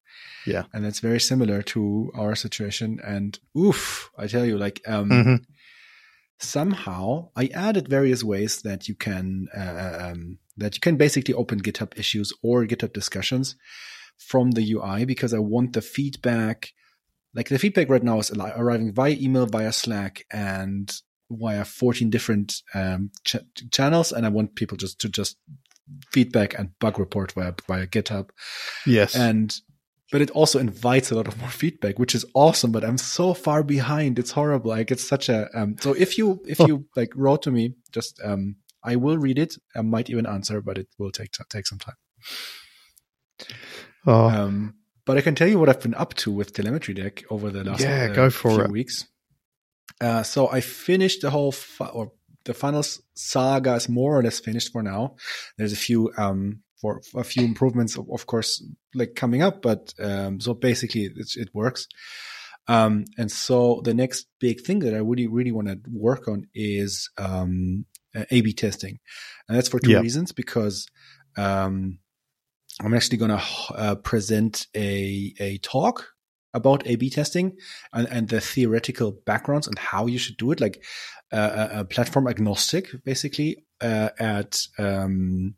[0.45, 0.63] Yeah.
[0.73, 2.99] And that's very similar to our situation.
[3.03, 5.36] And oof, I tell you, like, um, mm-hmm.
[6.39, 11.34] somehow I added various ways that you can, uh, uh um, that you can basically
[11.34, 13.55] open GitHub issues or GitHub discussions
[14.17, 16.73] from the UI because I want the feedback.
[17.34, 20.93] Like the feedback right now is arriving via email, via Slack, and
[21.29, 23.36] via 14 different um, ch-
[23.71, 24.12] channels.
[24.13, 25.38] And I want people just to just
[26.12, 28.29] feedback and bug report via, via GitHub.
[28.86, 29.15] Yes.
[29.15, 29.53] And
[30.12, 32.72] but it also invites a lot of more feedback, which is awesome.
[32.72, 34.72] But I'm so far behind; it's horrible.
[34.72, 38.20] Like it's such a um, so if you if you like wrote to me, just
[38.24, 39.58] um, I will read it.
[39.76, 41.96] I might even answer, but it will take take some time.
[44.06, 44.30] Oh.
[44.30, 47.63] Um, but I can tell you what I've been up to with TelemetryDeck over the
[47.63, 48.72] last yeah, uh, go for few it.
[48.72, 49.06] weeks.
[50.02, 51.54] Uh, so I finished the whole
[51.94, 52.12] or
[52.44, 52.84] the final
[53.15, 55.15] saga is more or less finished for now.
[55.58, 59.62] There's a few um, for a few improvements, of, of course, like coming up.
[59.62, 61.88] But um, so basically, it works.
[62.67, 66.48] Um, and so the next big thing that I really, really want to work on
[66.54, 67.86] is um,
[68.32, 69.00] A/B testing,
[69.48, 70.32] and that's for two reasons.
[70.32, 70.88] Because
[71.38, 72.00] um,
[72.82, 73.43] I'm actually going to
[73.74, 76.08] uh, present a a talk
[76.54, 77.58] about A/B testing
[77.93, 80.84] and, and, the theoretical backgrounds and how you should do it, like
[81.34, 85.56] uh, a, platform agnostic, basically uh, at um,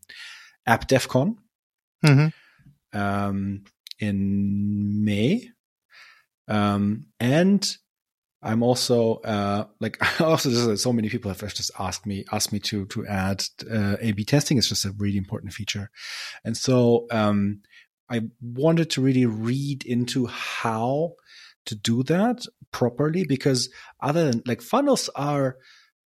[0.67, 1.35] App DevCon
[2.05, 2.97] mm-hmm.
[2.97, 3.63] um,
[3.99, 5.49] in May.
[6.47, 7.77] Um, and
[8.41, 12.59] I'm also uh, like also just, so many people have just asked me asked me
[12.59, 14.57] to to add uh, A/B testing.
[14.57, 15.89] It's just a really important feature,
[16.45, 17.61] and so um,
[18.09, 21.13] I wanted to really read into how
[21.65, 25.57] to do that properly because other than like funnels are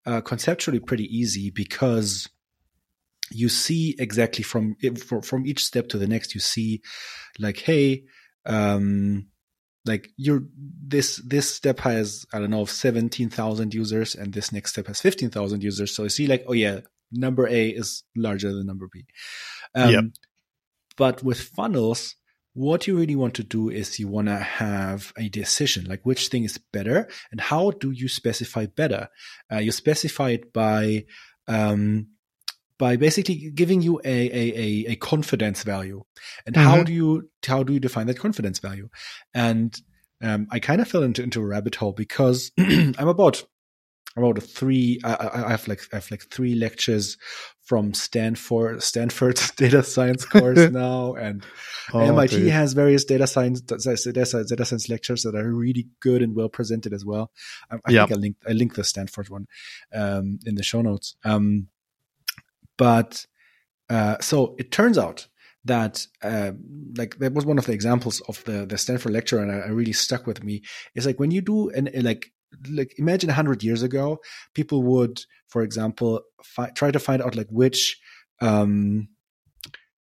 [0.05, 2.27] uh, conceptually pretty easy because
[3.31, 4.75] you see exactly from
[5.23, 6.81] from each step to the next you see
[7.39, 8.03] like hey
[8.45, 9.27] um
[9.85, 14.87] like you're this this step has i don't know 17,000 users and this next step
[14.87, 15.95] has 15,000 users.
[15.95, 19.05] So you see like oh yeah number a is larger than number b.
[19.75, 20.03] Um, yep.
[20.97, 22.15] but with funnels
[22.53, 26.27] what you really want to do is you want to have a decision like which
[26.27, 29.07] thing is better and how do you specify better?
[29.51, 31.05] Uh, you specify it by
[31.47, 32.07] um,
[32.81, 36.03] by basically giving you a a, a, a confidence value.
[36.47, 36.67] And mm-hmm.
[36.67, 38.89] how do you how do you define that confidence value?
[39.35, 39.79] And
[40.23, 43.43] um, I kind of fell into into a rabbit hole because I'm about
[44.17, 44.99] about a three.
[45.03, 47.17] I, I, have like I have like three lectures
[47.61, 51.45] from Stanford Stanford's data science course now, and
[51.93, 52.49] oh, MIT dude.
[52.49, 56.49] has various data science data science, data science lectures that are really good and well
[56.49, 57.29] presented as well.
[57.69, 59.45] I, I think I linked I linked the Stanford one
[59.93, 61.15] um, in the show notes.
[61.23, 61.67] Um,
[62.81, 63.27] but
[63.91, 65.27] uh, so it turns out
[65.65, 66.53] that uh,
[66.97, 69.67] like that was one of the examples of the the Stanford lecture, and I, I
[69.67, 70.63] really stuck with me.
[70.95, 72.31] Is like when you do an like
[72.71, 74.17] like imagine a hundred years ago,
[74.55, 78.01] people would, for example, fi- try to find out like which
[78.41, 79.09] um,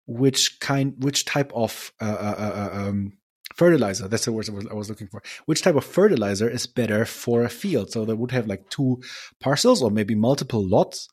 [0.06, 3.14] which kind which type of uh, uh, uh, uh um,
[3.56, 7.44] fertilizer that's the word I was looking for which type of fertilizer is better for
[7.44, 9.02] a field so they would have like two
[9.40, 11.10] parcels or maybe multiple lots.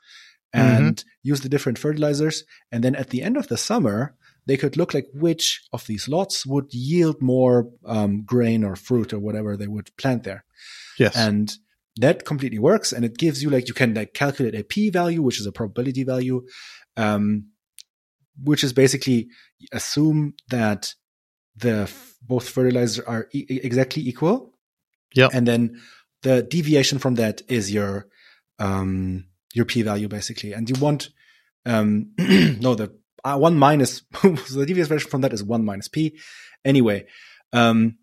[0.54, 1.08] And mm-hmm.
[1.22, 2.44] use the different fertilizers.
[2.70, 4.14] And then at the end of the summer,
[4.46, 9.12] they could look like which of these lots would yield more um, grain or fruit
[9.12, 10.44] or whatever they would plant there.
[10.98, 11.16] Yes.
[11.16, 11.52] And
[11.96, 12.92] that completely works.
[12.92, 15.52] And it gives you like, you can like calculate a p value, which is a
[15.52, 16.46] probability value,
[16.96, 17.46] um,
[18.42, 19.28] which is basically
[19.72, 20.94] assume that
[21.56, 21.90] the
[22.22, 24.52] both fertilizers are e- exactly equal.
[25.14, 25.28] Yeah.
[25.32, 25.80] And then
[26.22, 28.08] the deviation from that is your,
[28.58, 31.08] um, your p value basically, and you want
[31.64, 35.88] um, no the uh, one minus so the devious version from that is one minus
[35.88, 36.18] p.
[36.64, 37.06] Anyway,
[37.52, 37.96] um,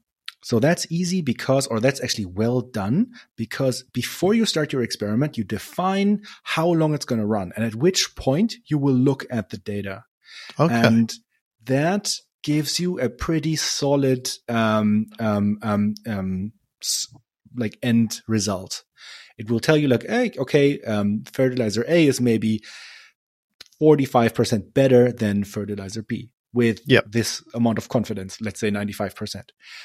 [0.43, 5.37] so that's easy because, or that's actually well done because before you start your experiment,
[5.37, 9.25] you define how long it's going to run and at which point you will look
[9.29, 10.05] at the data.
[10.59, 10.73] Okay.
[10.73, 11.13] And
[11.65, 12.11] that
[12.43, 16.53] gives you a pretty solid, um, um, um, um,
[17.55, 18.83] like end result.
[19.37, 22.63] It will tell you like, hey, okay, um, fertilizer A is maybe
[23.81, 27.05] 45% better than fertilizer B with yep.
[27.09, 29.43] this amount of confidence, let's say 95%.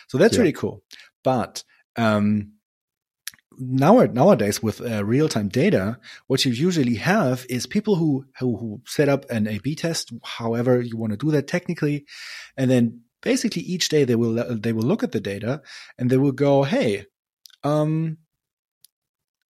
[0.09, 0.41] So that's yep.
[0.41, 0.83] really cool.
[1.23, 1.65] But
[1.97, 2.53] um,
[3.59, 8.57] now nowadays with uh, real time data, what you usually have is people who, who
[8.57, 12.05] who set up an A/B test, however you want to do that technically,
[12.57, 15.63] and then basically each day they will they will look at the data
[15.99, 17.07] and they will go, hey,
[17.65, 18.19] um,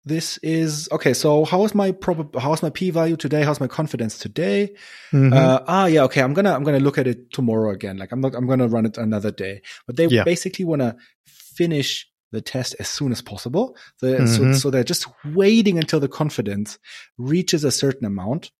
[0.05, 1.15] this is okay.
[1.15, 3.43] So how is my prob- how is my p value today?
[3.43, 4.75] How's my confidence today?
[5.13, 5.33] Mm-hmm.
[5.33, 6.21] Uh, ah, yeah, okay.
[6.21, 7.97] I'm gonna I'm gonna look at it tomorrow again.
[7.97, 9.63] Like I'm not I'm gonna run it another day.
[9.87, 10.25] But they yeah.
[10.25, 13.77] basically want to finish the test as soon as possible.
[13.99, 14.27] So, mm-hmm.
[14.27, 16.79] so, so they're just waiting until the confidence
[17.17, 18.51] reaches a certain amount.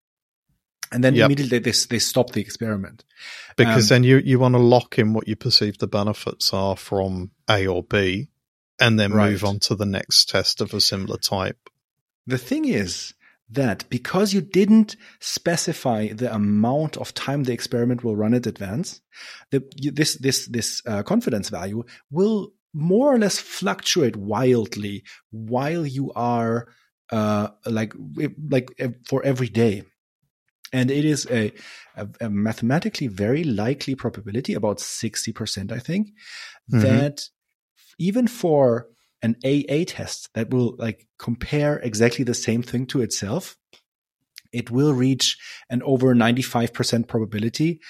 [0.91, 1.25] And then yep.
[1.25, 3.03] immediately they, they stop the experiment.
[3.57, 6.77] Because um, then you, you want to lock in what you perceive the benefits are
[6.77, 8.29] from A or B
[8.79, 9.31] and then right.
[9.31, 11.69] move on to the next test of a similar type.
[12.27, 13.13] The thing is
[13.49, 19.01] that because you didn't specify the amount of time the experiment will run at advance,
[19.51, 26.11] the, this this this uh, confidence value will more or less fluctuate wildly while you
[26.13, 26.67] are
[27.11, 27.93] uh, like
[28.49, 28.71] like
[29.07, 29.83] for every day
[30.73, 31.53] and it is a,
[31.95, 36.09] a, a, mathematically very likely probability about 60% i think
[36.71, 36.79] mm-hmm.
[36.79, 37.29] that
[37.97, 38.87] even for
[39.21, 43.57] an aa test that will like compare exactly the same thing to itself
[44.51, 45.37] it will reach
[45.69, 47.81] an over 95% probability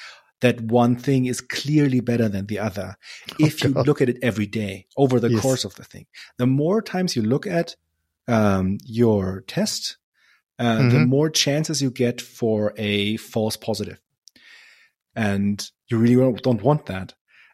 [0.41, 2.97] that one thing is clearly better than the other
[3.31, 5.41] oh, if you look at it every day over the yes.
[5.41, 6.05] course of the thing.
[6.37, 7.75] The more times you look at
[8.27, 9.97] um, your test,
[10.59, 10.89] uh, mm-hmm.
[10.89, 13.99] the more chances you get for a false positive.
[15.15, 17.13] And you really don't want that.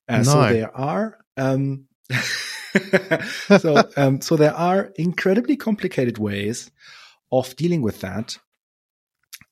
[0.09, 0.23] Uh, no.
[0.23, 1.85] So there are, um,
[3.60, 6.71] so, um, so there are incredibly complicated ways
[7.32, 8.38] of dealing with that.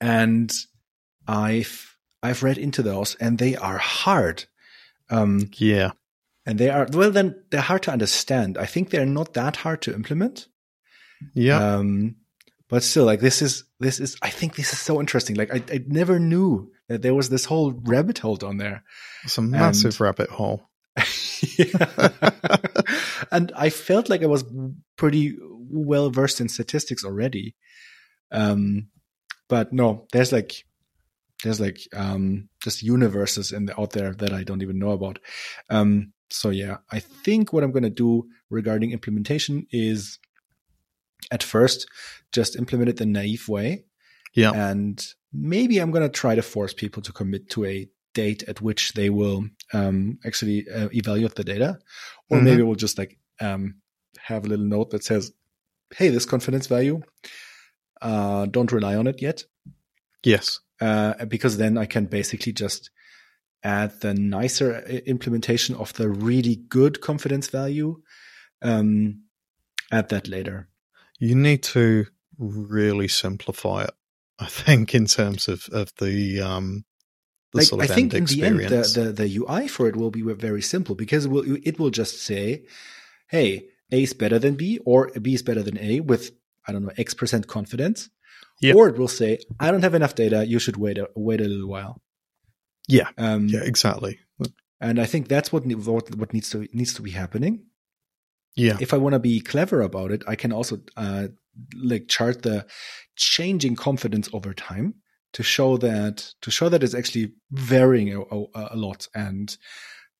[0.01, 0.51] And
[1.27, 4.45] I've I've read into those and they are hard.
[5.09, 5.91] Um, yeah.
[6.45, 8.57] And they are, well, then they're hard to understand.
[8.57, 10.47] I think they're not that hard to implement.
[11.33, 11.75] Yeah.
[11.75, 12.15] Um,
[12.69, 15.35] but still, like this is, this is, I think this is so interesting.
[15.35, 18.83] Like I, I never knew that there was this whole rabbit hole down there.
[19.23, 20.69] It's a massive and, rabbit hole.
[23.31, 24.43] and I felt like I was
[24.95, 27.55] pretty well versed in statistics already.
[28.31, 28.87] Um,
[29.47, 30.65] but no, there's like
[31.43, 35.19] there's like um, just universes in the, out there that I don't even know about.
[35.69, 40.19] Um, so yeah, I think what I'm going to do regarding implementation is
[41.31, 41.87] at first
[42.31, 43.85] just implement it the naive way.
[44.33, 44.51] Yeah.
[44.51, 48.61] And maybe I'm going to try to force people to commit to a date at
[48.61, 51.79] which they will um, actually uh, evaluate the data.
[52.29, 52.45] Or mm-hmm.
[52.45, 53.75] maybe we'll just like um,
[54.19, 55.31] have a little note that says,
[55.95, 57.01] hey, this confidence value,
[58.01, 59.43] uh, don't rely on it yet.
[60.23, 62.89] Yes uh, because then I can basically just
[63.63, 68.01] add the nicer uh, implementation of the really good confidence value.
[68.61, 69.23] Um,
[69.91, 70.69] add that later.
[71.19, 72.05] You need to
[72.37, 73.93] really simplify it.
[74.39, 76.88] I think in terms of of the um, the
[77.53, 78.93] like, sort of I think in experience.
[78.93, 81.43] the end the, the the UI for it will be very simple because it will
[81.63, 82.65] it will just say,
[83.27, 86.31] hey, A is better than B or B is better than A with
[86.67, 88.09] I don't know X percent confidence.
[88.61, 88.75] Yep.
[88.75, 90.45] Or it will say, I don't have enough data.
[90.45, 92.01] You should wait a, wait a little while.
[92.87, 93.09] Yeah.
[93.17, 94.19] Um, yeah, exactly.
[94.81, 97.65] And I think that's what, what, what needs to, needs to be happening.
[98.55, 98.77] Yeah.
[98.79, 101.27] If I want to be clever about it, I can also, uh,
[101.81, 102.65] like chart the
[103.15, 104.95] changing confidence over time
[105.33, 109.57] to show that, to show that it's actually varying a, a, a lot and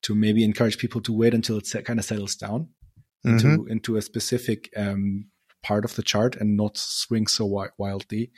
[0.03, 2.69] to maybe encourage people to wait until it kind of settles down
[3.25, 3.37] mm-hmm.
[3.37, 5.25] into, into a specific, um,
[5.63, 7.45] part of the chart and not swing so
[7.77, 8.31] wildly.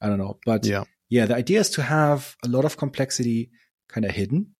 [0.00, 1.26] I don't know, but yeah, yeah.
[1.26, 3.50] The idea is to have a lot of complexity
[3.88, 4.54] kind of hidden.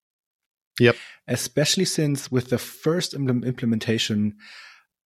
[0.80, 0.96] Yep.
[1.26, 4.36] Especially since with the first implementation,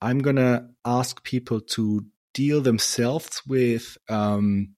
[0.02, 4.76] I'm gonna ask people to deal themselves with um,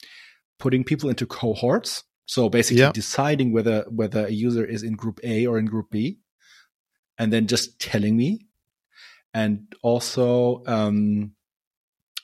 [0.62, 2.04] putting people into cohorts.
[2.26, 2.93] So basically, yep.
[2.93, 6.19] deciding whether whether a user is in group A or in group B,
[7.17, 8.48] and then just telling me,
[9.33, 11.33] and also um,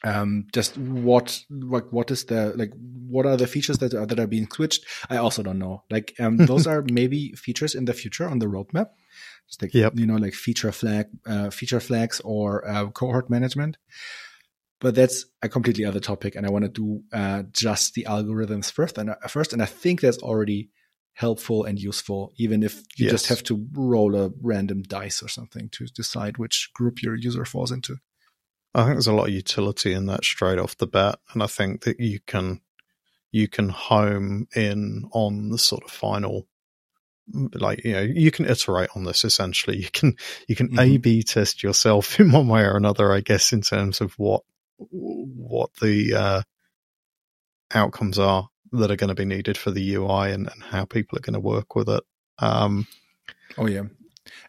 [0.04, 2.72] um, just what like what is the like
[3.10, 6.14] what are the features that are that are being switched i also don't know like
[6.20, 8.90] um, those are maybe features in the future on the roadmap
[9.48, 9.94] just like yep.
[9.96, 13.78] you know like feature flag uh, feature flags or uh, cohort management
[14.80, 18.72] but that's a completely other topic and i want to do uh, just the algorithms
[18.72, 20.70] first and uh, first and i think that's already
[21.14, 23.12] helpful and useful even if you yes.
[23.12, 27.44] just have to roll a random dice or something to decide which group your user
[27.44, 27.98] falls into
[28.74, 31.48] I think there's a lot of utility in that straight off the bat, and I
[31.48, 32.62] think that you can
[33.32, 36.48] you can home in on the sort of final
[37.56, 40.16] like you know you can iterate on this essentially you can
[40.48, 40.80] you can mm-hmm.
[40.80, 44.44] a b test yourself in one way or another i guess in terms of what
[44.78, 46.42] what the uh,
[47.74, 51.18] outcomes are that are going to be needed for the UI and, and how people
[51.18, 52.04] are going to work with it.
[52.40, 52.88] Um,
[53.58, 53.84] oh yeah,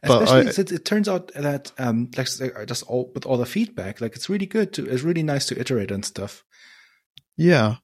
[0.02, 2.26] especially I, since it turns out that um, like
[2.66, 5.58] just all with all the feedback, like it's really good to it's really nice to
[5.58, 6.44] iterate and stuff.
[7.36, 7.76] Yeah,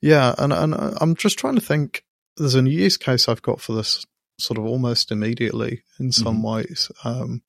[0.00, 2.02] yeah, and and I'm just trying to think.
[2.38, 4.04] There's a use case I've got for this
[4.38, 6.46] sort of almost immediately in some mm-hmm.
[6.46, 6.92] ways.
[7.02, 7.42] Um,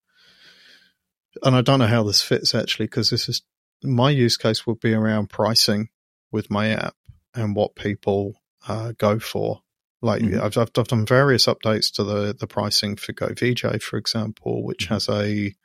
[1.44, 3.42] and I don't know how this fits actually because this is
[3.84, 5.90] my use case would be around pricing
[6.32, 6.96] with my app
[7.34, 9.62] and what people uh, go for.
[10.02, 10.42] Like mm-hmm.
[10.42, 14.94] I've, I've, done various updates to the the pricing for GoVJ, for example, which mm-hmm.
[14.94, 15.56] has a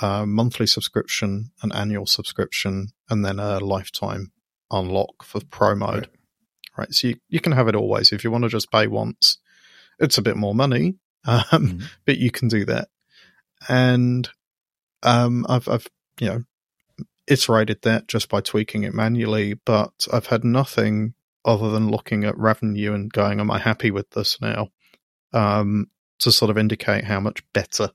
[0.00, 4.32] uh, monthly subscription, an annual subscription, and then a lifetime
[4.70, 5.94] unlock for pro mode.
[5.94, 6.08] Right.
[6.78, 6.94] right.
[6.94, 8.12] So you, you can have it always.
[8.12, 9.38] If you want to just pay once,
[9.98, 10.96] it's a bit more money,
[11.26, 11.86] um, mm-hmm.
[12.04, 12.88] but you can do that.
[13.68, 14.28] And
[15.02, 15.86] um, I've, I've,
[16.20, 16.42] you know,
[17.28, 21.14] iterated that just by tweaking it manually, but I've had nothing
[21.44, 24.68] other than looking at revenue and going, am I happy with this now?
[25.32, 27.90] Um, to sort of indicate how much better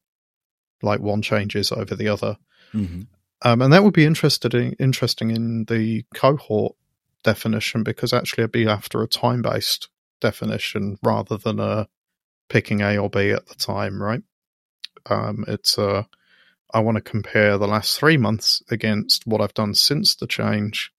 [0.82, 2.38] like one changes over the other.
[2.74, 3.02] Mm-hmm.
[3.44, 6.76] Um, and that would be interesting, interesting in the cohort
[7.24, 11.88] definition because actually it'd be after a time based definition rather than a
[12.50, 14.22] picking A or B at the time, right?
[15.10, 16.04] Um, it's a, uh,
[16.74, 20.92] I want to compare the last three months against what I've done since the change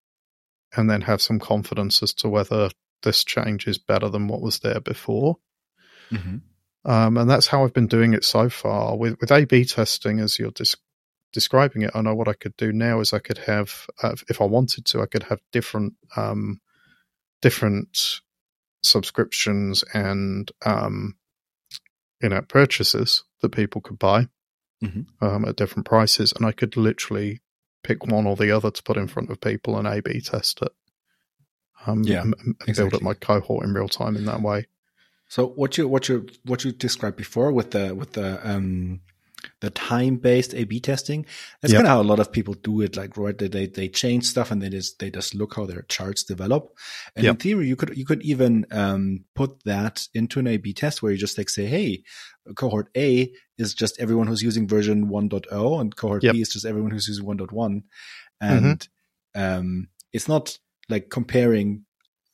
[0.76, 2.70] and then have some confidence as to whether
[3.02, 5.36] this change is better than what was there before.
[6.10, 6.38] Mm-hmm.
[6.90, 8.96] Um, and that's how I've been doing it so far.
[8.96, 10.76] With with A B testing, as you're dis-
[11.32, 14.40] describing it, I know what I could do now is I could have, uh, if
[14.40, 16.60] I wanted to, I could have different um,
[17.40, 18.20] different
[18.82, 21.16] subscriptions and um,
[22.20, 24.26] know purchases that people could buy
[24.82, 25.24] mm-hmm.
[25.24, 27.40] um, at different prices, and I could literally
[27.82, 30.72] pick one or the other to put in front of people and A/B test it.
[31.86, 32.90] Um, yeah, and, and exactly.
[32.90, 34.66] build up my cohort in real time in that way.
[35.28, 39.00] So what you what you what you described before with the with the um
[39.62, 41.24] the time based A B testing.
[41.60, 41.78] That's yep.
[41.78, 42.96] kind of how a lot of people do it.
[42.96, 45.82] Like, right, they, they, they change stuff and they just, they just look how their
[45.82, 46.76] charts develop.
[47.14, 47.34] And yep.
[47.34, 51.00] in theory, you could, you could even, um, put that into an A B test
[51.00, 52.02] where you just like say, Hey,
[52.56, 56.32] cohort A is just everyone who's using version 1.0 and cohort yep.
[56.32, 57.48] B is just everyone who's using 1.1.
[57.48, 57.82] Mm-hmm.
[58.40, 58.88] And,
[59.36, 59.58] mm-hmm.
[59.58, 60.58] um, it's not
[60.88, 61.84] like comparing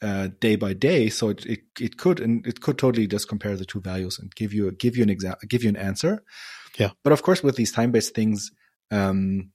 [0.02, 1.08] uh, day by day.
[1.08, 4.34] So it, it, it could and it could totally just compare the two values and
[4.34, 6.22] give you a, give you an example, give you an answer.
[6.78, 6.90] Yeah.
[7.02, 8.50] But of course, with these time based things,
[8.90, 9.50] um,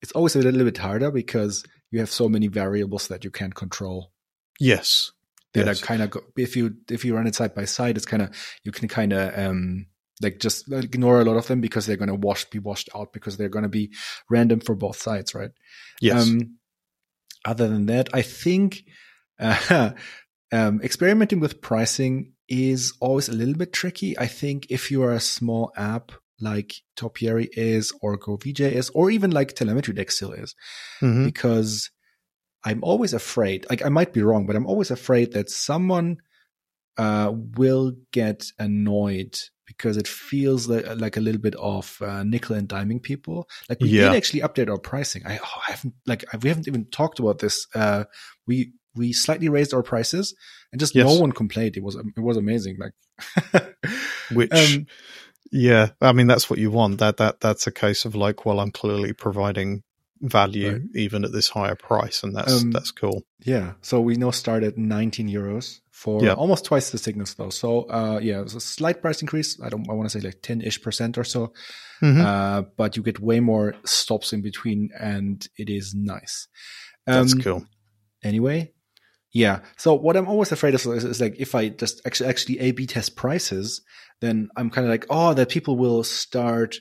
[0.00, 3.54] it's always a little bit harder because you have so many variables that you can't
[3.54, 4.12] control.
[4.58, 5.12] Yes.
[5.54, 5.82] That yes.
[5.82, 8.30] are kind of if you if you run it side by side, it's kind of
[8.64, 9.86] you can kind of um
[10.22, 13.12] like just ignore a lot of them because they're going to wash be washed out
[13.12, 13.92] because they're going to be
[14.30, 15.50] random for both sides, right?
[16.00, 16.26] Yes.
[16.26, 16.56] Um,
[17.44, 18.84] other than that, I think
[19.42, 19.92] uh,
[20.52, 24.18] um, experimenting with pricing is always a little bit tricky.
[24.18, 29.10] I think if you are a small app like Topiary is or GoVJ is, or
[29.10, 30.54] even like TelemetryDeck still is,
[31.00, 31.24] mm-hmm.
[31.24, 31.90] because
[32.64, 36.18] I'm always afraid, like I might be wrong, but I'm always afraid that someone
[36.98, 42.56] uh, will get annoyed because it feels like, like a little bit of uh, nickel
[42.56, 43.48] and diming people.
[43.68, 44.08] Like we yeah.
[44.08, 45.22] did actually update our pricing.
[45.24, 47.66] I, oh, I haven't like we haven't even talked about this.
[47.74, 48.04] Uh,
[48.46, 50.34] we we slightly raised our prices
[50.72, 51.06] and just yes.
[51.06, 51.76] no one complained.
[51.76, 52.78] It was it was amazing.
[52.78, 53.74] Like
[54.32, 54.86] which um,
[55.50, 56.98] yeah, I mean that's what you want.
[56.98, 59.82] That that that's a case of like, well, I'm clearly providing
[60.22, 60.82] value right.
[60.94, 63.22] even at this higher price, and that's um, that's cool.
[63.40, 63.74] Yeah.
[63.82, 66.34] So we now start at 19 euros for yeah.
[66.34, 67.50] almost twice the signals though.
[67.50, 69.60] So uh, yeah, it's a slight price increase.
[69.60, 71.52] I don't I want to say like 10 ish percent or so,
[72.02, 72.20] mm-hmm.
[72.20, 76.48] uh, but you get way more stops in between, and it is nice.
[77.06, 77.66] Um, that's cool.
[78.22, 78.72] Anyway,
[79.32, 79.60] yeah.
[79.76, 82.86] So what I'm always afraid of is, is, like if I just actually actually A/B
[82.86, 83.80] test prices,
[84.20, 86.76] then I'm kind of like, oh, that people will start,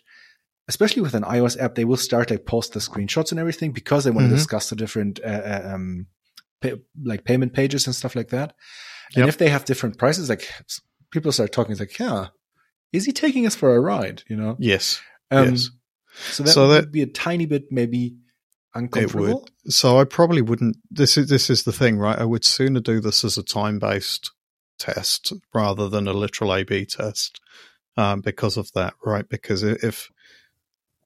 [0.68, 4.04] especially with an iOS app, they will start like post the screenshots and everything because
[4.04, 4.34] they want mm-hmm.
[4.34, 6.08] to discuss the different uh, uh, um,
[6.62, 6.74] pay,
[7.04, 8.54] like payment pages and stuff like that.
[9.16, 9.30] And yep.
[9.30, 10.50] if they have different prices, like
[11.12, 12.28] people start talking, it's like, yeah,
[12.92, 14.24] is he taking us for a ride?
[14.28, 14.56] You know?
[14.60, 15.02] Yes.
[15.30, 15.70] Um, yes.
[16.32, 18.18] So that so would that, be a tiny bit maybe
[18.74, 19.48] uncomfortable.
[19.68, 20.78] So I probably wouldn't.
[20.90, 22.18] This is this is the thing, right?
[22.18, 24.32] I would sooner do this as a time based
[24.80, 27.40] test rather than a literal A/B test
[27.98, 29.28] um, because of that, right?
[29.28, 30.10] Because if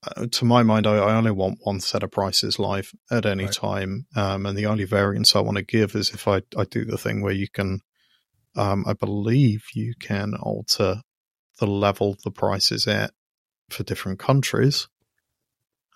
[0.03, 3.45] uh, to my mind, I, I, only want one set of prices live at any
[3.45, 3.53] right.
[3.53, 6.85] time, um, and the only variance I want to give is if I, I do
[6.85, 7.81] the thing where you can,
[8.55, 11.01] um, I believe you can alter
[11.59, 13.11] the level the price is at
[13.69, 14.87] for different countries.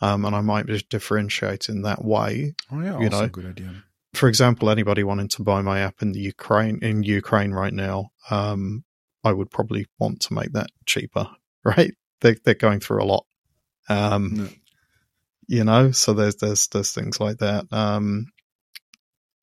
[0.01, 2.55] Um, and I might just differentiate in that way.
[2.71, 3.83] Oh yeah, you also know, a good idea.
[4.13, 8.11] for example, anybody wanting to buy my app in the Ukraine in Ukraine right now,
[8.29, 8.83] um,
[9.23, 11.27] I would probably want to make that cheaper,
[11.63, 11.93] right?
[12.21, 13.25] They're, they're going through a lot.
[13.89, 14.49] Um, No.
[15.47, 17.65] you know, so there's there's there's things like that.
[17.71, 18.27] Um,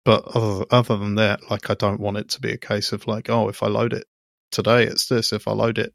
[0.05, 3.07] but other other than that, like I don't want it to be a case of
[3.07, 4.07] like, oh, if I load it
[4.50, 5.32] today, it's this.
[5.32, 5.94] If I load it,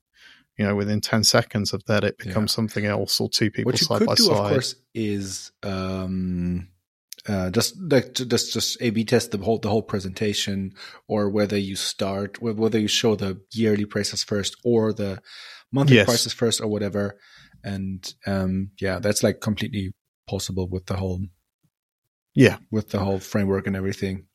[0.60, 3.80] you know, within ten seconds of that, it becomes something else, or two people What
[3.82, 4.34] you side could by do, side.
[4.46, 6.68] of course, is um,
[7.28, 10.74] uh, just like just just A/B test the whole the whole presentation,
[11.08, 15.22] or whether you start wh- whether you show the yearly prices first or the
[15.72, 16.06] monthly Yes.
[16.06, 17.18] prices first or whatever.
[17.64, 19.94] And um, yeah, that's like completely
[20.28, 21.22] possible with the whole
[22.36, 22.58] Yeah.
[22.72, 24.26] with the whole framework and everything.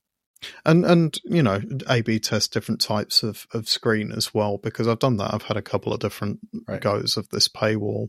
[0.64, 4.98] And and you know a/b test different types of of screen as well because i've
[4.98, 5.34] done that.
[5.34, 6.80] I've had a couple of different Right.
[6.80, 8.08] goes of this paywall.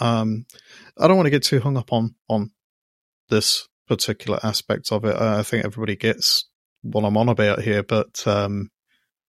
[0.00, 0.46] Um
[0.98, 2.50] i don't want to get too hung up on on
[3.30, 5.16] this particular aspect of it.
[5.16, 6.48] I think everybody gets
[6.82, 8.70] what i'm on about here but um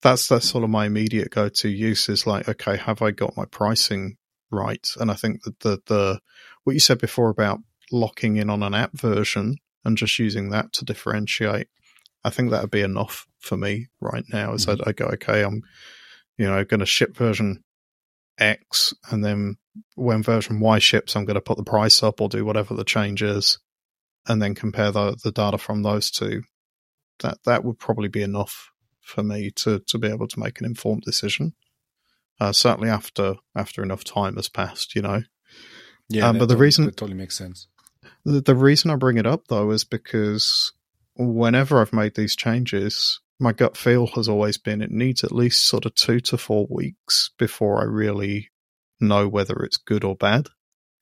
[0.01, 3.45] that's that's sort of my immediate go-to use is like okay have i got my
[3.45, 4.18] pricing
[4.51, 4.88] right?
[4.99, 6.20] And i think that the the
[6.64, 7.59] what you said before about
[7.91, 11.68] locking in on an app version and just using that to differentiate
[12.24, 14.53] I think that would be enough for me right now.
[14.53, 15.61] Is that I go, okay, I'm,
[16.38, 17.63] you know, going to ship version
[18.38, 19.55] X, and then
[19.95, 22.84] when version Y ships, I'm going to put the price up or do whatever the
[22.86, 23.59] change is,
[24.28, 26.43] and then compare the the data from those two.
[27.19, 28.71] That that would probably be enough
[29.01, 31.53] for me to to be able to make an informed decision.
[32.39, 35.21] Uh, certainly after after enough time has passed, you know.
[36.09, 37.67] Yeah, Um, but the totally- reason- that totally makes sense.
[38.26, 40.74] The, the reason I bring it up though is because
[41.16, 45.66] whenever I've made these changes, my gut feel has always been it needs at least
[45.66, 48.49] sort of two to four weeks before I really
[48.99, 50.47] know whether it's good or bad.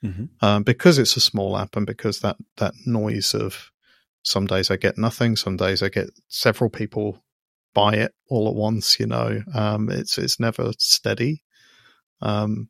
[0.03, 0.29] Mhm.
[0.41, 3.71] Um, because it's a small app and because that, that noise of
[4.23, 7.23] some days I get nothing, some days I get several people
[7.73, 11.43] buy it all at once, you know, um, it's, it's never steady.
[12.21, 12.69] Um,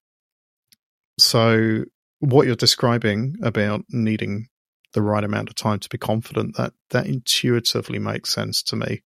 [1.18, 1.86] so
[2.20, 4.48] what you're describing about needing
[4.94, 9.04] the right amount of time to be confident that that intuitively makes sense to me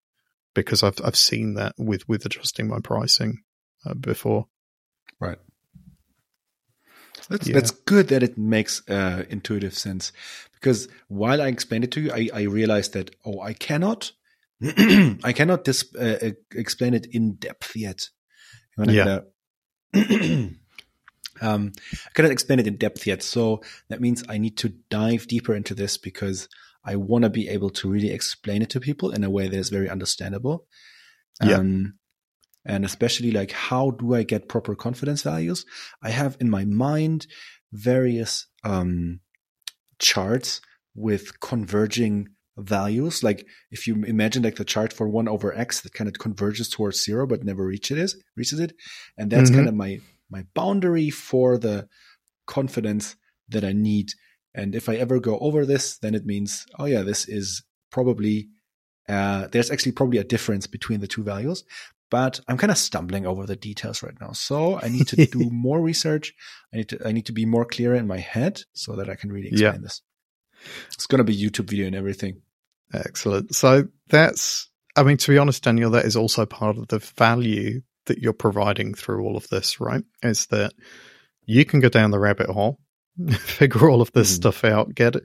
[0.55, 3.43] because I've I've seen that with with adjusting my pricing
[3.85, 4.47] uh, before.
[5.21, 5.39] Right.
[7.29, 7.55] That's Yeah.
[7.55, 10.13] that's good that it makes uh, intuitive sense
[10.53, 14.13] because while I explained it to you, I, I realized that oh, I cannot,
[14.63, 18.09] I cannot dis- uh, uh, explain it in depth yet.
[18.79, 19.21] I'm Yeah.
[19.95, 20.51] gonna-
[21.41, 21.73] um,
[22.07, 25.55] I cannot explain it in depth yet, so that means I need to dive deeper
[25.55, 26.49] into this because
[26.85, 29.57] I want to be able to really explain it to people in a way that
[29.57, 30.67] is very understandable.
[31.43, 31.57] Yeah.
[31.57, 31.95] Um,
[32.67, 35.67] and especially like how do I get proper confidence values?
[36.03, 37.27] I have in my mind
[37.73, 39.21] various um,
[39.99, 40.61] charts
[40.95, 43.23] with converging values.
[43.23, 46.69] Like if you imagine like the chart for one over x that kind of converges
[46.69, 48.75] towards zero but never reaches it, reaches it,
[49.19, 49.55] and that's Mhm.
[49.57, 50.01] kind of my
[50.37, 51.77] my boundary for the
[52.47, 53.17] confidence
[53.53, 54.09] that I need.
[54.55, 58.49] And if I ever go over this, then it means oh yeah, this is probably
[59.09, 61.65] uh, there's actually probably a difference between the two values
[62.11, 64.33] but I'm kind of stumbling over the details right now.
[64.33, 66.33] So I need to do more research.
[66.73, 69.17] I need to I need to be more clear in my head so that I
[69.17, 69.79] can really explain Yeah.
[69.87, 70.03] this.
[70.93, 72.43] It's gonna be YouTube video and everything.
[72.93, 73.55] Excellent.
[73.55, 77.83] So that's I mean to be honest, Daniel, that is also part of the value
[78.07, 80.05] that you're providing through all of this, right?
[80.23, 80.73] Is that
[81.47, 82.79] you can go down the rabbit hole,
[83.41, 84.37] figure all of this Mhm.
[84.37, 85.25] stuff out, get it,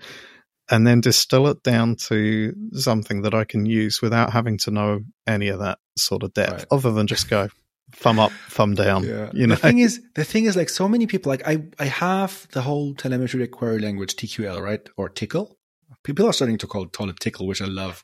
[0.69, 4.99] and then distill it down to something that I can use without having to know
[5.25, 6.65] any of that sort of depth, Right.
[6.71, 7.49] other than just go
[7.95, 9.03] thumb up, thumb down.
[9.33, 11.85] You know, the thing is, the thing is, like so many people, like I, I
[11.85, 15.57] have the whole telemetry query language TQL, right, or Tickle.
[16.03, 18.03] People are starting to call it, call it Tickle, which I love,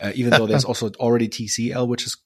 [0.00, 2.16] uh, even though there's also already TCL, which is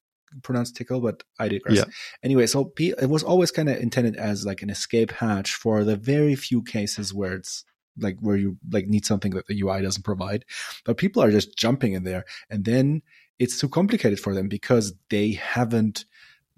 [0.42, 1.76] pronounced Tickle, but I digress.
[1.76, 1.84] Yeah.
[2.22, 5.84] Anyway, so P- it was always kind of intended as like an escape hatch for
[5.84, 7.64] the very few cases where it's
[7.98, 10.44] like where you like need something that the UI doesn't provide,
[10.84, 13.02] but people are just jumping in there, and then
[13.38, 16.04] it's too complicated for them because they haven't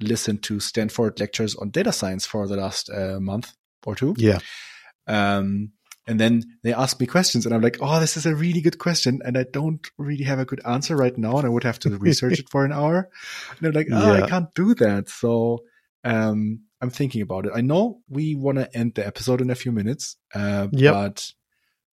[0.01, 3.53] listened to Stanford lectures on data science for the last uh, month
[3.85, 4.15] or two.
[4.17, 4.39] yeah,
[5.07, 5.73] Um,
[6.09, 8.79] and then they ask me questions, and I'm like, "Oh, this is a really good
[8.79, 11.79] question, and I don't really have a good answer right now, and I would have
[11.81, 13.09] to research it for an hour."
[13.59, 14.25] And I'm like, "Oh, Yeah.
[14.25, 15.61] I can't do that." So
[16.05, 17.53] um, I'm thinking about it.
[17.55, 20.95] I know we want to end the episode in a few minutes, uh, Yep.
[20.95, 21.33] but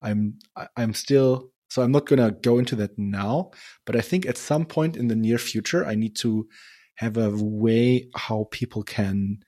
[0.00, 0.38] I'm
[0.76, 3.50] I'm still so I'm not gonna go into that now.
[3.84, 6.46] But I think at some point in the near future, I need to
[6.96, 9.38] have a way how people can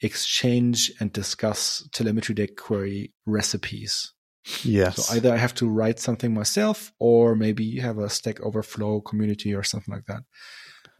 [0.00, 4.14] exchange and discuss TelemetryDeck query recipes
[4.62, 5.06] Yes.
[5.06, 9.00] So either I have to write something myself, or maybe you have a Stack Overflow
[9.00, 10.22] community or something like that.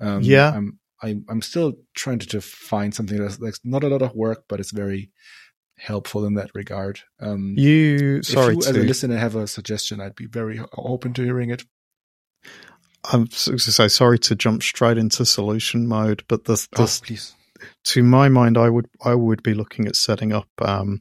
[0.01, 0.53] Um, yeah.
[0.55, 4.15] I'm, I, I'm still trying to, to find something that's, that's not a lot of
[4.15, 5.11] work, but it's very
[5.77, 7.01] helpful in that regard.
[7.21, 10.61] Um, you, sorry, if you to, as a listener have a suggestion, I'd be very
[10.77, 11.65] open to hearing it.
[13.13, 17.35] I'm to say sorry to jump straight into solution mode, but this, this oh, please.
[17.85, 21.01] To my mind, I would I would be looking at setting up um,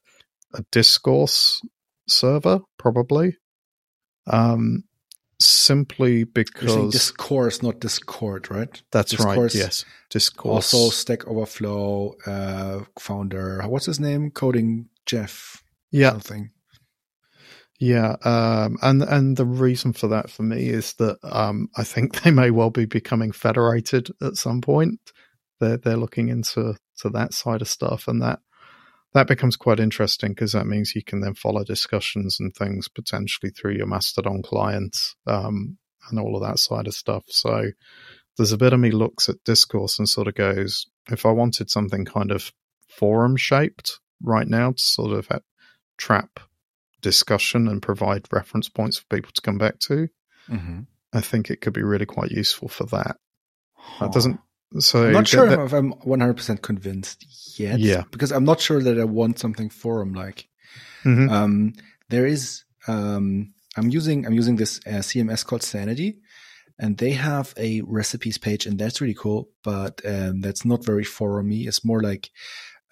[0.53, 1.61] a discourse
[2.07, 3.37] server, probably.
[4.27, 4.83] Um,
[5.39, 8.81] simply because discourse, not Discord, right?
[8.91, 9.55] That's discourse, right.
[9.55, 10.73] Yes, discourse.
[10.73, 14.31] Also, Stack Overflow uh, founder, what's his name?
[14.31, 15.63] Coding Jeff.
[15.91, 16.11] Yeah.
[16.11, 16.51] Something.
[17.79, 22.21] Yeah, um, and and the reason for that for me is that um, I think
[22.23, 24.99] they may well be becoming federated at some point.
[25.63, 28.39] They're they're looking into to that side of stuff, and that
[29.13, 33.51] that becomes quite interesting because that means you can then follow discussions and things potentially
[33.51, 35.77] through your Mastodon clients um,
[36.09, 37.23] and all of that side of stuff.
[37.27, 37.71] So
[38.37, 41.69] there's a bit of me looks at discourse and sort of goes, if I wanted
[41.69, 42.51] something kind of
[42.89, 45.29] forum shaped right now to sort of
[45.97, 46.39] trap
[47.01, 50.07] discussion and provide reference points for people to come back to.
[50.49, 50.81] Mm-hmm.
[51.13, 53.17] I think it could be really quite useful for that.
[53.73, 54.05] Huh.
[54.05, 54.39] That doesn't.
[54.79, 57.79] So I'm not sure that, if I'm 100% convinced yet.
[57.79, 60.47] Yeah, because I'm not sure that I want something forum like.
[61.03, 61.29] Mm-hmm.
[61.29, 61.73] Um,
[62.09, 62.63] there is.
[62.87, 66.19] Um, I'm using I'm using this uh, CMS called Sanity,
[66.79, 69.49] and they have a recipes page, and that's really cool.
[69.63, 71.67] But um, that's not very forumy.
[71.67, 72.31] It's more like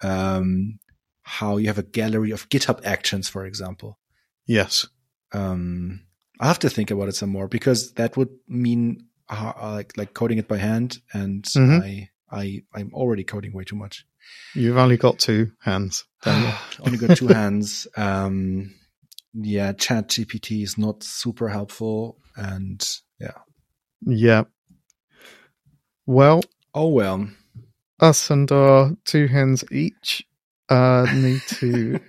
[0.02, 0.78] um,
[1.22, 3.98] how you have a gallery of GitHub actions, for example.
[4.46, 4.86] Yes.
[5.32, 6.02] Um,
[6.40, 10.38] I have to think about it some more because that would mean like like coding
[10.38, 11.82] it by hand, and mm-hmm.
[11.82, 14.04] I I I'm already coding way too much.
[14.54, 16.04] You've only got two hands.
[16.26, 17.86] only got two hands.
[17.96, 18.74] Um,
[19.34, 22.86] yeah, ChatGPT is not super helpful, and
[23.18, 23.38] yeah,
[24.06, 24.44] yeah.
[26.06, 26.42] Well,
[26.74, 27.28] oh well.
[28.00, 30.26] Us and our two hands each
[30.68, 32.00] uh, need to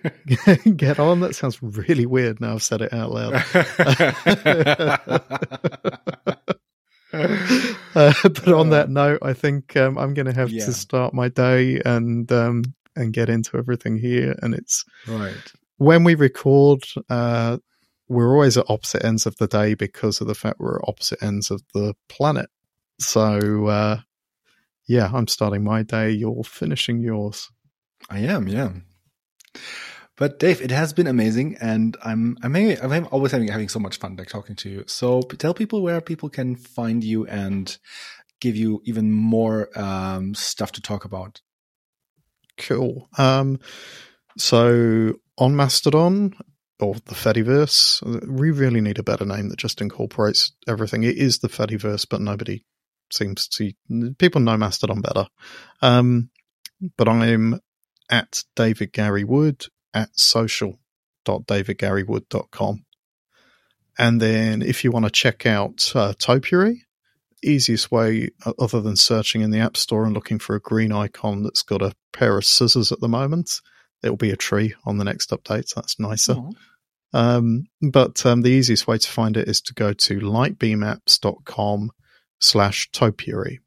[0.76, 1.20] get on.
[1.20, 3.44] That sounds really weird now I've said it out loud.
[7.14, 10.66] uh, but on that note, I think um, I'm going to have yeah.
[10.66, 12.64] to start my day and um,
[12.96, 14.36] and get into everything here.
[14.42, 16.84] And it's right when we record.
[17.10, 17.58] Uh,
[18.10, 21.24] we're always at opposite ends of the day because of the fact we're at opposite
[21.24, 22.50] ends of the planet.
[23.00, 24.02] So, uh,
[24.88, 26.12] yeah, I'm starting my day.
[26.12, 27.50] You're finishing yours.
[28.10, 28.72] I am, yeah.
[30.16, 33.98] But Dave, it has been amazing, and I'm I'm, I'm always having having so much
[33.98, 34.84] fun like talking to you.
[34.86, 37.76] So tell people where people can find you and
[38.40, 41.42] give you even more um, stuff to talk about.
[42.58, 43.10] Cool.
[43.18, 43.60] Um,
[44.38, 46.36] so on Mastodon
[46.80, 51.04] or the Fediverse, we really need a better name that just incorporates everything.
[51.04, 52.66] It is the Fediverse, but nobody
[53.12, 53.72] seems to
[54.18, 55.28] people know Mastodon better.
[55.82, 56.30] Um,
[56.98, 57.60] but I'm
[58.10, 62.86] at David Gary Wood at social.davidgarywood.com.
[63.98, 66.84] And then if you want to check out uh, Topiary,
[67.44, 71.44] easiest way other than searching in the App Store and looking for a green icon
[71.44, 73.62] that's got a pair of scissors at the moment,
[74.02, 75.70] it'll be a tree on the next update.
[75.70, 76.34] So that's nicer.
[77.14, 81.92] Um, but um, the easiest way to find it is to go to lightbeamapps.com
[82.40, 83.60] slash topiary.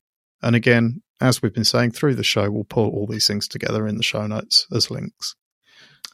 [0.43, 3.87] And again, as we've been saying through the show, we'll pull all these things together
[3.87, 5.35] in the show notes as links.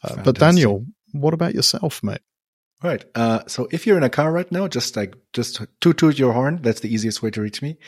[0.02, 2.20] Uh, but Daniel, what about yourself, mate?
[2.82, 3.04] Right.
[3.14, 6.32] Uh, so if you're in a car right now, just like just toot toot your
[6.32, 6.60] horn.
[6.62, 7.78] That's the easiest way to reach me.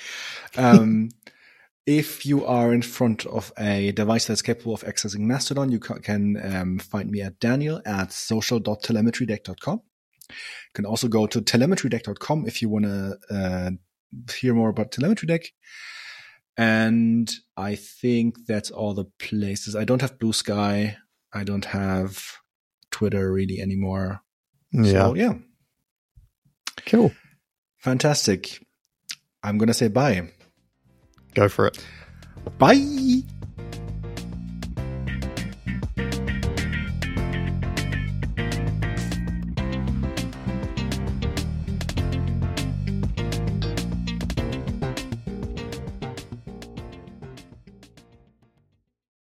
[0.56, 1.08] Um,
[1.86, 6.40] if you are in front of a device that's capable of accessing Mastodon, you can
[6.54, 9.82] um, find me at Daniel at social.telemetrydeck.com.
[10.28, 10.34] You
[10.74, 13.70] can also go to telemetrydeck.com if you want to uh,
[14.32, 15.46] hear more about TelemetryDeck.
[16.56, 19.74] And I think that's all the places.
[19.74, 20.96] I don't have Bluesky.
[21.34, 22.22] I don't have
[22.90, 24.20] Twitter really anymore.
[24.72, 24.92] Yeah.
[24.92, 25.34] So, yeah.
[26.86, 27.12] Cool.
[27.78, 28.64] Fantastic.
[29.42, 30.30] I'm going to say bye.
[31.34, 31.84] Go for it.
[32.58, 33.22] Bye.